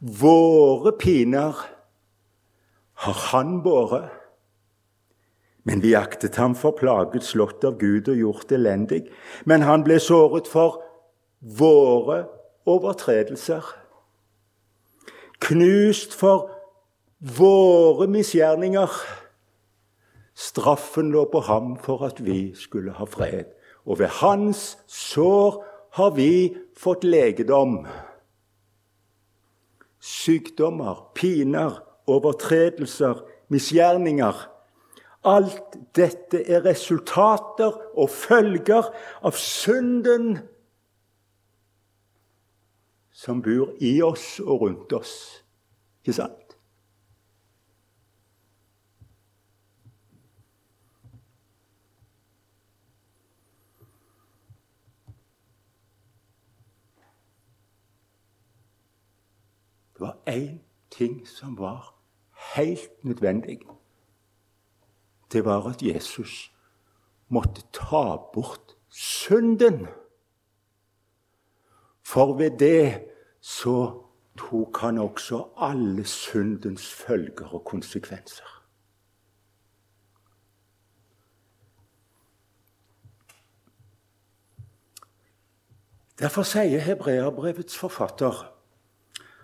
Våre 0.00 0.92
piner 0.92 1.56
har 2.92 3.18
han 3.32 3.62
båret. 3.62 4.10
Men 5.64 5.80
vi 5.82 5.94
aktet 5.98 6.36
ham 6.36 6.54
for 6.54 6.76
plaget, 6.78 7.24
slått 7.24 7.64
av 7.64 7.78
Gud 7.80 8.08
og 8.12 8.20
gjort 8.20 8.52
elendig. 8.52 9.06
Men 9.44 9.64
han 9.66 9.82
ble 9.86 9.98
såret 9.98 10.46
for 10.46 10.82
våre 11.40 12.26
overtredelser. 12.68 13.64
Knust 15.42 16.14
for 16.14 16.50
våre 17.18 18.06
misgjerninger. 18.06 18.92
Straffen 20.36 21.10
lå 21.10 21.24
på 21.32 21.40
ham 21.48 21.74
for 21.82 22.04
at 22.06 22.20
vi 22.22 22.52
skulle 22.54 22.94
ha 22.94 23.08
fred. 23.08 23.48
Og 23.86 23.98
ved 23.98 24.12
hans 24.20 24.76
sår 24.86 25.64
har 25.96 26.12
vi 26.14 26.54
fått 26.76 27.04
legedom 27.04 27.80
sykdommer, 30.06 31.10
piner, 31.14 31.80
overtredelser, 32.06 33.24
misgjerninger. 33.50 34.44
Alt 35.26 35.74
dette 35.98 36.44
er 36.46 36.62
resultater 36.62 37.74
og 37.98 38.12
følger 38.14 38.92
av 39.26 39.34
synden 39.40 40.36
som 43.16 43.40
bor 43.42 43.72
i 43.82 43.96
oss 44.06 44.36
og 44.44 44.62
rundt 44.62 44.92
oss. 44.94 45.14
Ikke 46.04 46.14
sant? 46.20 46.45
Det 59.96 60.00
var 60.00 60.16
én 60.26 60.58
ting 60.90 61.28
som 61.28 61.58
var 61.58 61.94
helt 62.54 63.04
nødvendig. 63.04 63.60
Det 65.32 65.44
var 65.44 65.68
at 65.68 65.82
Jesus 65.82 66.52
måtte 67.28 67.62
ta 67.72 68.16
bort 68.32 68.76
synden. 68.88 69.86
For 72.02 72.36
ved 72.36 72.58
det 72.58 73.08
så 73.40 74.02
tok 74.36 74.78
han 74.78 74.98
også 74.98 75.48
alle 75.56 76.04
syndens 76.04 76.92
følger 76.92 77.48
og 77.54 77.64
konsekvenser. 77.64 78.44
Derfor 86.18 86.42
sier 86.42 86.80
hebreerbrevets 86.80 87.78
forfatter 87.78 88.55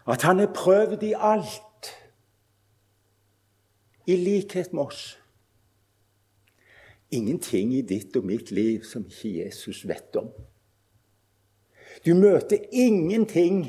at 0.06 0.22
han 0.22 0.40
er 0.40 0.52
prøvd 0.54 1.02
i 1.02 1.14
alt, 1.16 1.90
i 4.06 4.16
likhet 4.16 4.72
med 4.72 4.82
oss. 4.82 5.18
Ingenting 7.10 7.74
i 7.74 7.82
ditt 7.82 8.16
og 8.16 8.24
mitt 8.24 8.50
liv 8.50 8.84
som 8.88 9.04
ikke 9.06 9.44
Jesus 9.44 9.84
vet 9.88 10.16
om. 10.16 10.30
Du 12.06 12.14
møter 12.14 12.58
ingenting 12.72 13.68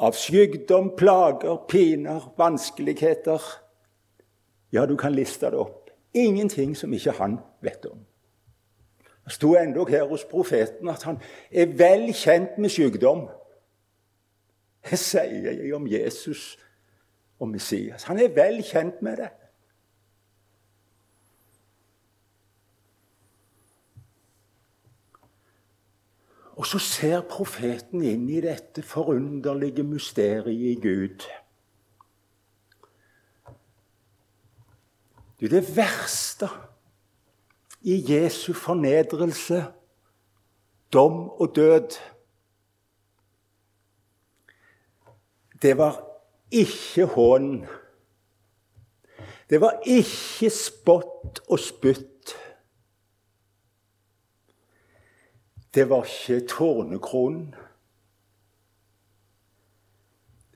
av 0.00 0.14
sykdom, 0.16 0.92
plager, 0.96 1.58
piner, 1.68 2.32
vanskeligheter. 2.38 3.42
Ja, 4.72 4.86
du 4.86 4.96
kan 4.96 5.12
liste 5.14 5.50
det 5.50 5.58
opp. 5.58 5.90
Ingenting 6.14 6.76
som 6.76 6.92
ikke 6.94 7.16
han 7.18 7.38
vet 7.62 7.86
om. 7.90 7.98
Det 9.24 9.32
sto 9.32 9.54
endog 9.56 9.88
her 9.88 10.04
hos 10.08 10.24
profeten 10.28 10.88
at 10.92 11.02
han 11.08 11.20
er 11.50 11.72
vel 11.78 12.10
kjent 12.14 12.58
med 12.60 12.72
sykdom. 12.72 13.26
Det 14.84 14.98
sier 15.00 15.48
jeg 15.48 15.74
om 15.74 15.86
Jesus 15.88 16.58
og 17.40 17.48
Messias. 17.48 18.04
Han 18.10 18.20
er 18.20 18.34
vel 18.36 18.60
kjent 18.64 19.00
med 19.02 19.16
det. 19.22 19.30
Og 26.54 26.66
så 26.66 26.78
ser 26.78 27.24
profeten 27.26 28.04
inn 28.06 28.28
i 28.30 28.42
dette 28.44 28.84
forunderlige 28.86 29.82
mysteriet 29.82 30.54
i 30.54 30.74
Gud. 30.78 31.24
Du, 35.40 35.48
det 35.50 35.64
verste 35.76 36.48
i 37.82 37.98
Jesu 38.06 38.52
fornedrelse, 38.54 39.64
dom 40.92 41.26
og 41.28 41.56
død 41.56 41.98
det 45.64 45.78
var 45.78 45.96
ikke 46.52 47.06
hån. 47.06 47.66
Det 49.50 49.60
var 49.60 49.80
ikke 49.86 50.50
spott 50.52 51.40
og 51.48 51.58
spytt. 51.58 52.34
Det 55.74 55.88
var 55.88 56.04
ikke 56.04 56.46
tårnekronen. 56.48 57.54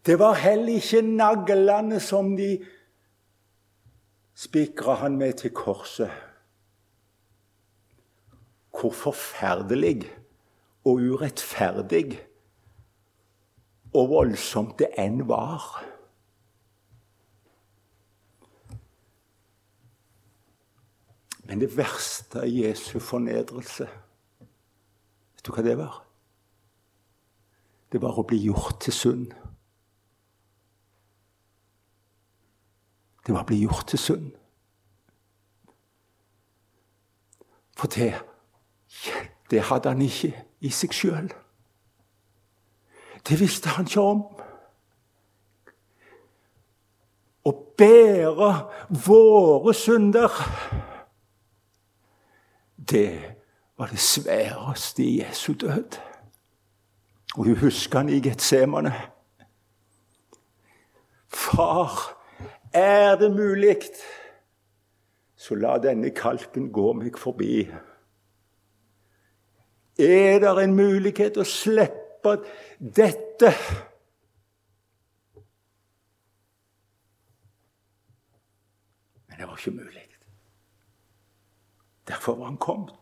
Det 0.07 0.19
var 0.19 0.37
heller 0.45 0.77
ikke 0.77 1.03
naglene 1.03 2.01
som 2.01 2.37
de 2.37 2.59
spikra 4.37 5.01
han 5.01 5.17
med 5.17 5.41
til 5.41 5.57
korset. 5.57 6.13
Hvor 8.77 8.93
forferdelig 8.93 10.05
og 10.85 11.01
urettferdig 11.01 12.28
og 13.99 14.11
voldsomt 14.13 14.79
det 14.79 14.93
enn 15.01 15.25
var. 15.29 15.65
Men 21.49 21.63
det 21.63 21.71
verste 21.77 22.45
av 22.45 22.53
Jesu 22.53 22.99
fornedrelse, 23.01 23.89
vet 23.89 25.47
du 25.47 25.53
hva 25.55 25.65
det 25.65 25.79
var? 25.81 26.03
Det 27.89 28.03
var 28.03 28.19
å 28.21 28.27
bli 28.29 28.43
gjort 28.45 28.83
til 28.85 28.93
synd. 28.93 29.31
Det 33.25 33.33
var 33.33 33.47
å 33.47 33.49
bli 33.49 33.63
gjort 33.63 33.89
til 33.89 34.01
synd. 34.01 34.29
For 37.79 37.89
det, 37.97 38.13
det 39.49 39.65
hadde 39.71 39.95
han 39.95 40.05
ikke 40.05 40.35
i 40.61 40.73
seg 40.75 40.93
sjøl. 40.97 41.33
Det 43.29 43.41
visste 43.41 43.69
han 43.69 43.85
ikke 43.85 44.01
om. 44.01 44.23
Å 47.45 47.53
bære 47.79 48.53
våre 49.07 49.75
synder, 49.77 50.33
det 52.89 53.37
var 53.77 53.93
det 53.93 54.01
sværeste 54.01 55.05
i 55.05 55.19
Jesu 55.21 55.53
død. 55.53 55.99
Og 57.37 57.45
hun 57.45 57.61
husker 57.61 57.99
han 57.99 58.09
i 58.09 58.21
Getsemane. 58.25 58.95
Far, 61.29 62.17
er 62.73 63.17
det 63.17 63.31
mulig, 63.33 63.77
så 65.37 65.55
la 65.55 65.77
denne 65.79 66.11
kalken 66.17 66.73
gå 66.73 66.93
meg 66.97 67.21
forbi. 67.21 67.69
Er 69.99 70.41
det 70.41 70.53
en 70.65 70.77
mulighet 70.77 71.37
å 71.37 71.45
slippe 71.45 72.08
dette? 72.79 73.53
Men 79.29 79.39
det 79.39 79.49
var 79.49 79.57
ikke 79.57 79.71
mulig. 79.71 80.05
Derfor 82.09 82.35
var 82.35 82.45
han 82.45 82.57
kommet. 82.57 82.95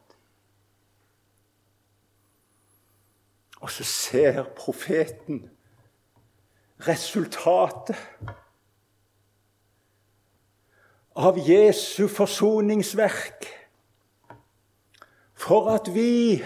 Og 3.61 3.71
så 3.71 3.85
ser 3.85 4.45
profeten 4.57 5.51
resultatet 6.89 7.97
av 11.17 11.39
Jesu 11.41 12.09
forsoningsverk 12.09 13.47
for 15.37 15.71
at 15.73 15.89
vi 15.95 16.45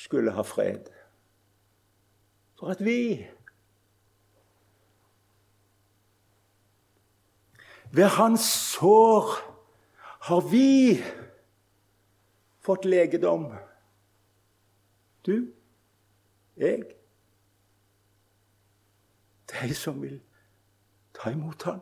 skulle 0.00 0.32
ha 0.32 0.42
fred. 0.42 0.88
For 2.58 2.72
at 2.72 2.84
vi 2.84 3.28
Ved 7.92 8.06
hans 8.06 8.40
sår 8.40 9.32
har 9.98 10.40
vi 10.50 11.02
fått 12.62 12.84
legedom. 12.84 13.48
Du, 15.26 15.50
jeg, 16.56 16.84
de 19.50 19.74
som 19.74 19.98
vil 20.02 20.20
ta 21.18 21.32
imot 21.34 21.66
ham. 21.66 21.80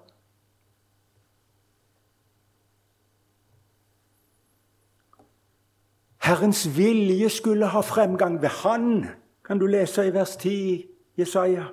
Herrens 6.18 6.76
vilje 6.76 7.28
skulle 7.28 7.66
ha 7.66 7.80
fremgang 7.80 8.42
ved 8.42 8.48
Han, 8.48 9.06
kan 9.44 9.58
du 9.58 9.66
lese 9.66 10.06
i 10.06 10.12
vers 10.14 10.36
10 10.36 10.86
Jesaja. 11.18 11.64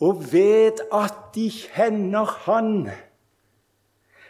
Og 0.00 0.32
ved 0.32 0.80
at 0.92 1.14
de 1.34 1.50
kjenner 1.50 2.24
Han, 2.24 2.88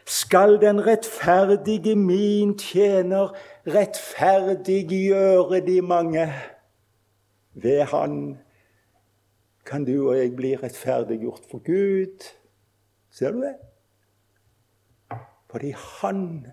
skal 0.06 0.60
den 0.60 0.86
rettferdige 0.86 1.94
min 1.96 2.58
tjener 2.58 3.36
rettferdiggjøre 3.66 5.60
de 5.66 5.82
mange. 5.82 6.32
Ved 7.54 7.82
Han 7.82 8.38
kan 9.66 9.84
du 9.84 10.08
og 10.08 10.18
jeg 10.18 10.36
bli 10.36 10.56
rettferdiggjort 10.56 11.42
for 11.50 11.58
Gud. 11.58 12.26
Ser 13.10 13.30
du 13.30 13.40
det? 13.40 13.54
Fordi 15.50 15.74
Han 16.00 16.46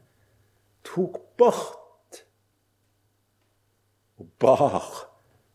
tok 0.83 1.19
bort 1.37 1.86
og 4.17 4.29
bar 4.39 4.83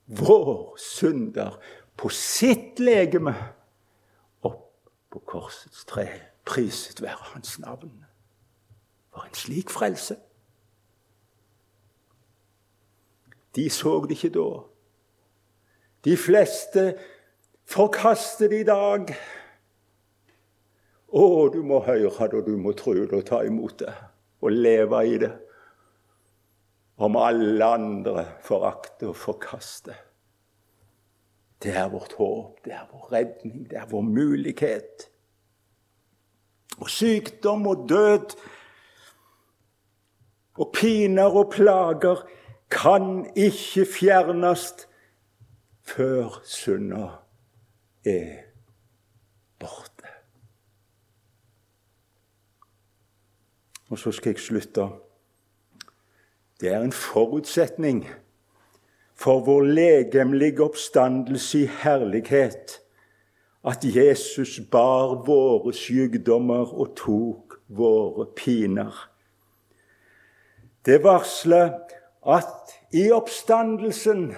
vår 0.07 0.77
synder 0.79 1.59
på 1.99 2.11
sitt 2.15 2.81
legeme 2.83 3.35
opp 4.47 4.91
på 5.11 5.23
korsets 5.27 5.85
tre. 5.89 6.07
Priset 6.45 7.03
være 7.03 7.31
Hans 7.33 7.59
navn. 7.63 8.05
For 9.15 9.27
en 9.29 9.35
slik 9.35 9.71
frelse! 9.71 10.17
De 13.55 13.69
så 13.71 14.01
det 14.09 14.17
ikke 14.17 14.33
da. 14.35 14.49
De 16.05 16.17
fleste 16.17 16.95
forkaster 17.69 18.49
det 18.49 18.63
i 18.65 18.67
dag. 18.67 19.13
Å, 21.13 21.25
du 21.53 21.61
må 21.63 21.83
høre 21.85 22.09
det, 22.09 22.41
og 22.41 22.47
du 22.49 22.57
må 22.57 22.73
tro 22.73 22.95
det 22.97 23.13
og 23.13 23.27
ta 23.29 23.43
imot 23.45 23.85
det 23.85 23.93
og 24.43 24.51
leve 24.57 25.03
i 25.07 25.19
det 25.23 25.31
om 26.97 27.17
alle 27.17 27.65
andre 27.65 28.27
forakter 28.41 29.09
og 29.09 29.17
forkaster. 29.17 29.97
Det 31.63 31.77
er 31.77 31.89
vårt 31.89 32.13
håp, 32.19 32.65
det 32.65 32.73
er 32.75 32.87
vår 32.91 33.13
redning, 33.13 33.71
det 33.71 33.79
er 33.79 33.87
vår 33.87 34.03
mulighet. 34.03 35.09
Og 36.81 36.91
sykdom 36.91 37.67
og 37.67 37.89
død 37.89 38.35
og 40.55 40.73
piner 40.75 41.31
og 41.31 41.53
plager 41.53 42.25
kan 42.71 43.27
ikke 43.37 43.87
fjernes 43.87 44.73
før 45.87 46.41
synda 46.45 47.09
er 48.05 48.43
borte. 49.61 50.11
Og 53.93 53.99
så 53.99 54.13
skal 54.13 54.33
jeg 54.33 54.41
slutte. 54.41 54.89
Det 56.63 56.71
er 56.71 56.81
en 56.81 56.93
forutsetning 56.95 58.05
for 59.19 59.41
vår 59.43 59.63
legemlige 59.63 60.63
oppstandelse 60.63 61.59
i 61.59 61.71
herlighet 61.83 62.77
at 63.67 63.83
Jesus 63.83 64.61
bar 64.71 65.25
våre 65.27 65.73
sykdommer 65.75 66.71
og 66.71 66.95
tok 66.97 67.59
våre 67.67 68.29
piner. 68.37 68.95
Det 70.87 71.03
varsler 71.03 71.75
at 72.23 72.79
i 72.95 73.09
oppstandelsen 73.11 74.29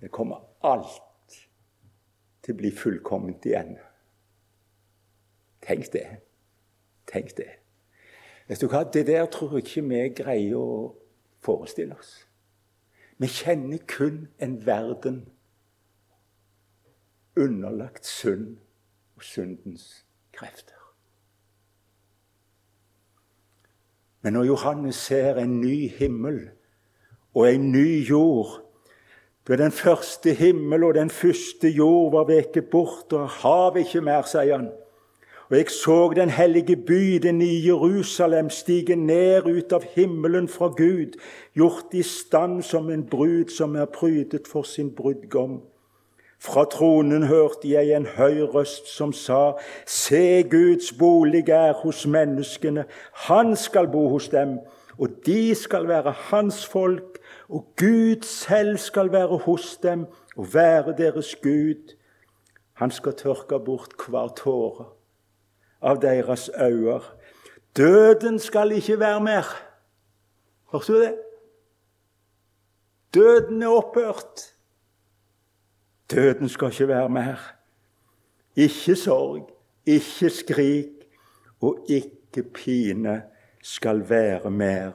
det 0.00 0.14
kommer 0.14 0.46
alt 0.62 1.42
til 2.46 2.54
å 2.54 2.62
bli 2.62 2.70
fullkomment 2.70 3.46
igjen. 3.46 3.74
Tenk 5.66 5.90
det. 5.90 6.08
Tenk 7.10 7.34
det. 7.38 7.65
Vet 8.46 8.60
du 8.60 8.68
hva? 8.70 8.84
Det 8.84 9.06
der 9.06 9.26
tror 9.26 9.56
jeg 9.56 9.66
ikke 9.66 9.88
vi 9.88 10.02
greier 10.22 10.58
å 10.60 10.94
forestille 11.42 11.96
oss. 11.98 12.26
Vi 13.18 13.28
kjenner 13.32 13.80
kun 13.88 14.26
en 14.42 14.58
verden 14.66 15.24
underlagt 17.36 18.06
synd 18.06 18.56
og 19.16 19.24
syndens 19.24 20.04
krefter. 20.32 20.76
Men 24.22 24.32
når 24.32 24.44
Johannes 24.44 24.96
ser 24.96 25.38
en 25.38 25.60
ny 25.60 25.88
himmel 25.88 26.48
og 27.34 27.48
en 27.48 27.70
ny 27.72 28.02
jord 28.08 28.62
da 29.48 29.56
den 29.56 29.72
første 29.72 30.32
himmel 30.34 30.84
og 30.84 30.94
den 30.94 31.10
første 31.10 31.68
jord 31.68 32.10
var 32.12 32.24
veket 32.26 32.66
bort, 32.70 33.12
og 33.12 33.28
havet 33.30 33.84
ikke 33.84 34.00
mer, 34.02 34.26
sier 34.26 34.56
han. 34.56 34.72
Og 35.50 35.56
jeg 35.56 35.70
så 35.70 36.12
den 36.16 36.30
hellige 36.30 36.76
by, 36.76 37.18
det 37.22 37.34
nye 37.34 37.62
Jerusalem, 37.66 38.50
stige 38.50 38.96
ned 38.96 39.46
ut 39.46 39.72
av 39.72 39.84
himmelen 39.94 40.48
fra 40.48 40.66
Gud, 40.68 41.14
gjort 41.54 41.94
i 41.94 42.02
stand 42.02 42.62
som 42.66 42.90
en 42.90 43.04
brud 43.06 43.52
som 43.54 43.76
er 43.76 43.86
prydet 43.86 44.48
for 44.50 44.62
sin 44.62 44.90
brudgom. 44.90 45.60
Fra 46.42 46.64
tronen 46.64 47.22
hørte 47.22 47.70
jeg 47.70 47.94
en 47.94 48.08
høy 48.16 48.40
røst 48.42 48.90
som 48.90 49.12
sa:" 49.12 49.52
Se, 49.86 50.42
Guds 50.42 50.92
bolig 50.92 51.48
er 51.48 51.72
hos 51.72 52.06
menneskene. 52.06 52.84
Han 53.12 53.56
skal 53.56 53.86
bo 53.86 54.08
hos 54.08 54.28
dem, 54.28 54.58
og 54.98 55.08
de 55.26 55.54
skal 55.54 55.88
være 55.88 56.10
hans 56.10 56.66
folk, 56.66 57.18
og 57.48 57.66
Gud 57.76 58.22
selv 58.22 58.76
skal 58.76 59.12
være 59.12 59.38
hos 59.38 59.76
dem 59.82 60.06
og 60.36 60.54
være 60.54 60.94
deres 60.98 61.36
Gud. 61.42 61.94
Han 62.72 62.90
skal 62.90 63.12
tørke 63.12 63.58
bort 63.64 63.94
hver 64.08 64.28
tåre 64.36 64.95
av 65.86 66.00
deres 66.02 66.50
øyne. 66.60 67.00
Døden 67.76 68.38
skal 68.38 68.72
ikke 68.72 68.98
være 68.98 69.20
mer. 69.20 69.46
Hørte 70.72 70.92
du 70.92 71.00
det? 71.00 71.14
Døden 73.14 73.62
er 73.62 73.68
opphørt. 73.68 74.54
Døden 76.10 76.48
skal 76.48 76.68
ikke 76.68 76.88
være 76.88 77.08
mer. 77.08 77.52
Ikke 78.56 78.96
sorg, 78.96 79.50
ikke 79.86 80.30
skrik 80.30 81.06
og 81.60 81.86
ikke 81.88 82.42
pine 82.42 83.22
skal 83.62 84.08
være 84.08 84.50
mer, 84.50 84.90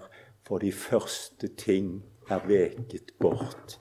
for 0.48 0.58
de 0.58 0.72
første 0.72 1.48
ting 1.48 2.04
er 2.30 2.40
veket 2.48 3.12
bort. 3.20 3.80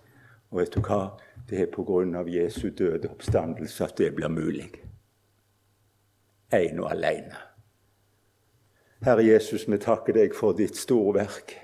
Og 0.51 0.59
vet 0.59 0.75
du 0.75 0.81
hva? 0.81 1.17
Det 1.51 1.61
er 1.61 1.73
på 1.73 1.83
grunn 1.85 2.15
av 2.15 2.29
Jesu 2.29 2.69
døde 2.79 3.09
oppstandelse 3.11 3.85
at 3.85 3.99
det 3.99 4.15
blir 4.15 4.29
mulig 4.29 4.90
en 6.53 6.81
og 6.81 6.91
alene. 6.91 7.37
Herre 9.05 9.25
Jesus, 9.25 9.69
vi 9.69 9.79
takker 9.81 10.13
deg 10.13 10.35
for 10.37 10.53
ditt 10.53 10.77
store 10.77 11.15
verk. 11.23 11.55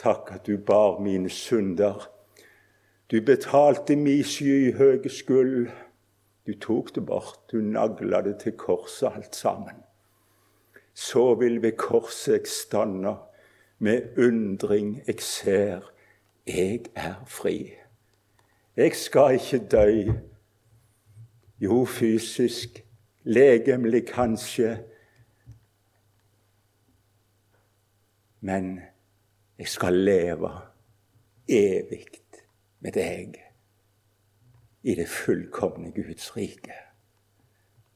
Takk 0.00 0.32
at 0.34 0.46
du 0.46 0.56
bar 0.56 1.00
mine 1.04 1.30
synder. 1.30 2.08
Du 3.10 3.20
betalte 3.20 3.96
mi 3.96 4.22
skyhøye 4.22 5.10
skyld. 5.10 5.68
Du 6.46 6.54
tok 6.60 6.94
det 6.94 7.06
bort. 7.06 7.40
Du 7.52 7.60
nagla 7.60 8.22
det 8.22 8.38
til 8.40 8.56
korset 8.56 9.12
alt 9.14 9.36
sammen. 9.36 9.84
så 10.94 11.34
vil 11.34 11.62
ved 11.62 11.72
korset 11.72 12.32
jeg 12.32 12.46
stanna 12.46 13.14
med 13.78 14.18
undring 14.18 15.02
jeg 15.06 15.20
ser, 15.20 15.80
jeg 16.46 16.80
er 16.94 17.14
fri. 17.26 17.72
Jeg 18.76 18.94
skal 18.94 19.34
ikke 19.34 19.58
dø, 19.58 20.12
jo 21.60 21.84
fysisk, 21.84 22.84
legemlig 23.24 24.06
kanskje, 24.08 24.84
men 28.40 28.80
jeg 29.58 29.68
skal 29.68 29.94
leve 29.94 30.50
evig 31.48 32.06
med 32.80 32.92
deg 32.92 33.38
i 34.84 34.94
det 34.94 35.08
fullkomne 35.08 35.92
Guds 35.96 36.36
rike. 36.36 36.76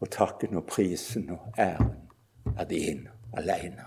Og 0.01 0.11
takken 0.11 0.57
og 0.57 0.67
prisen 0.67 1.31
og 1.31 1.53
æren 1.59 2.09
er 2.57 2.65
din 2.65 3.09
alene. 3.37 3.85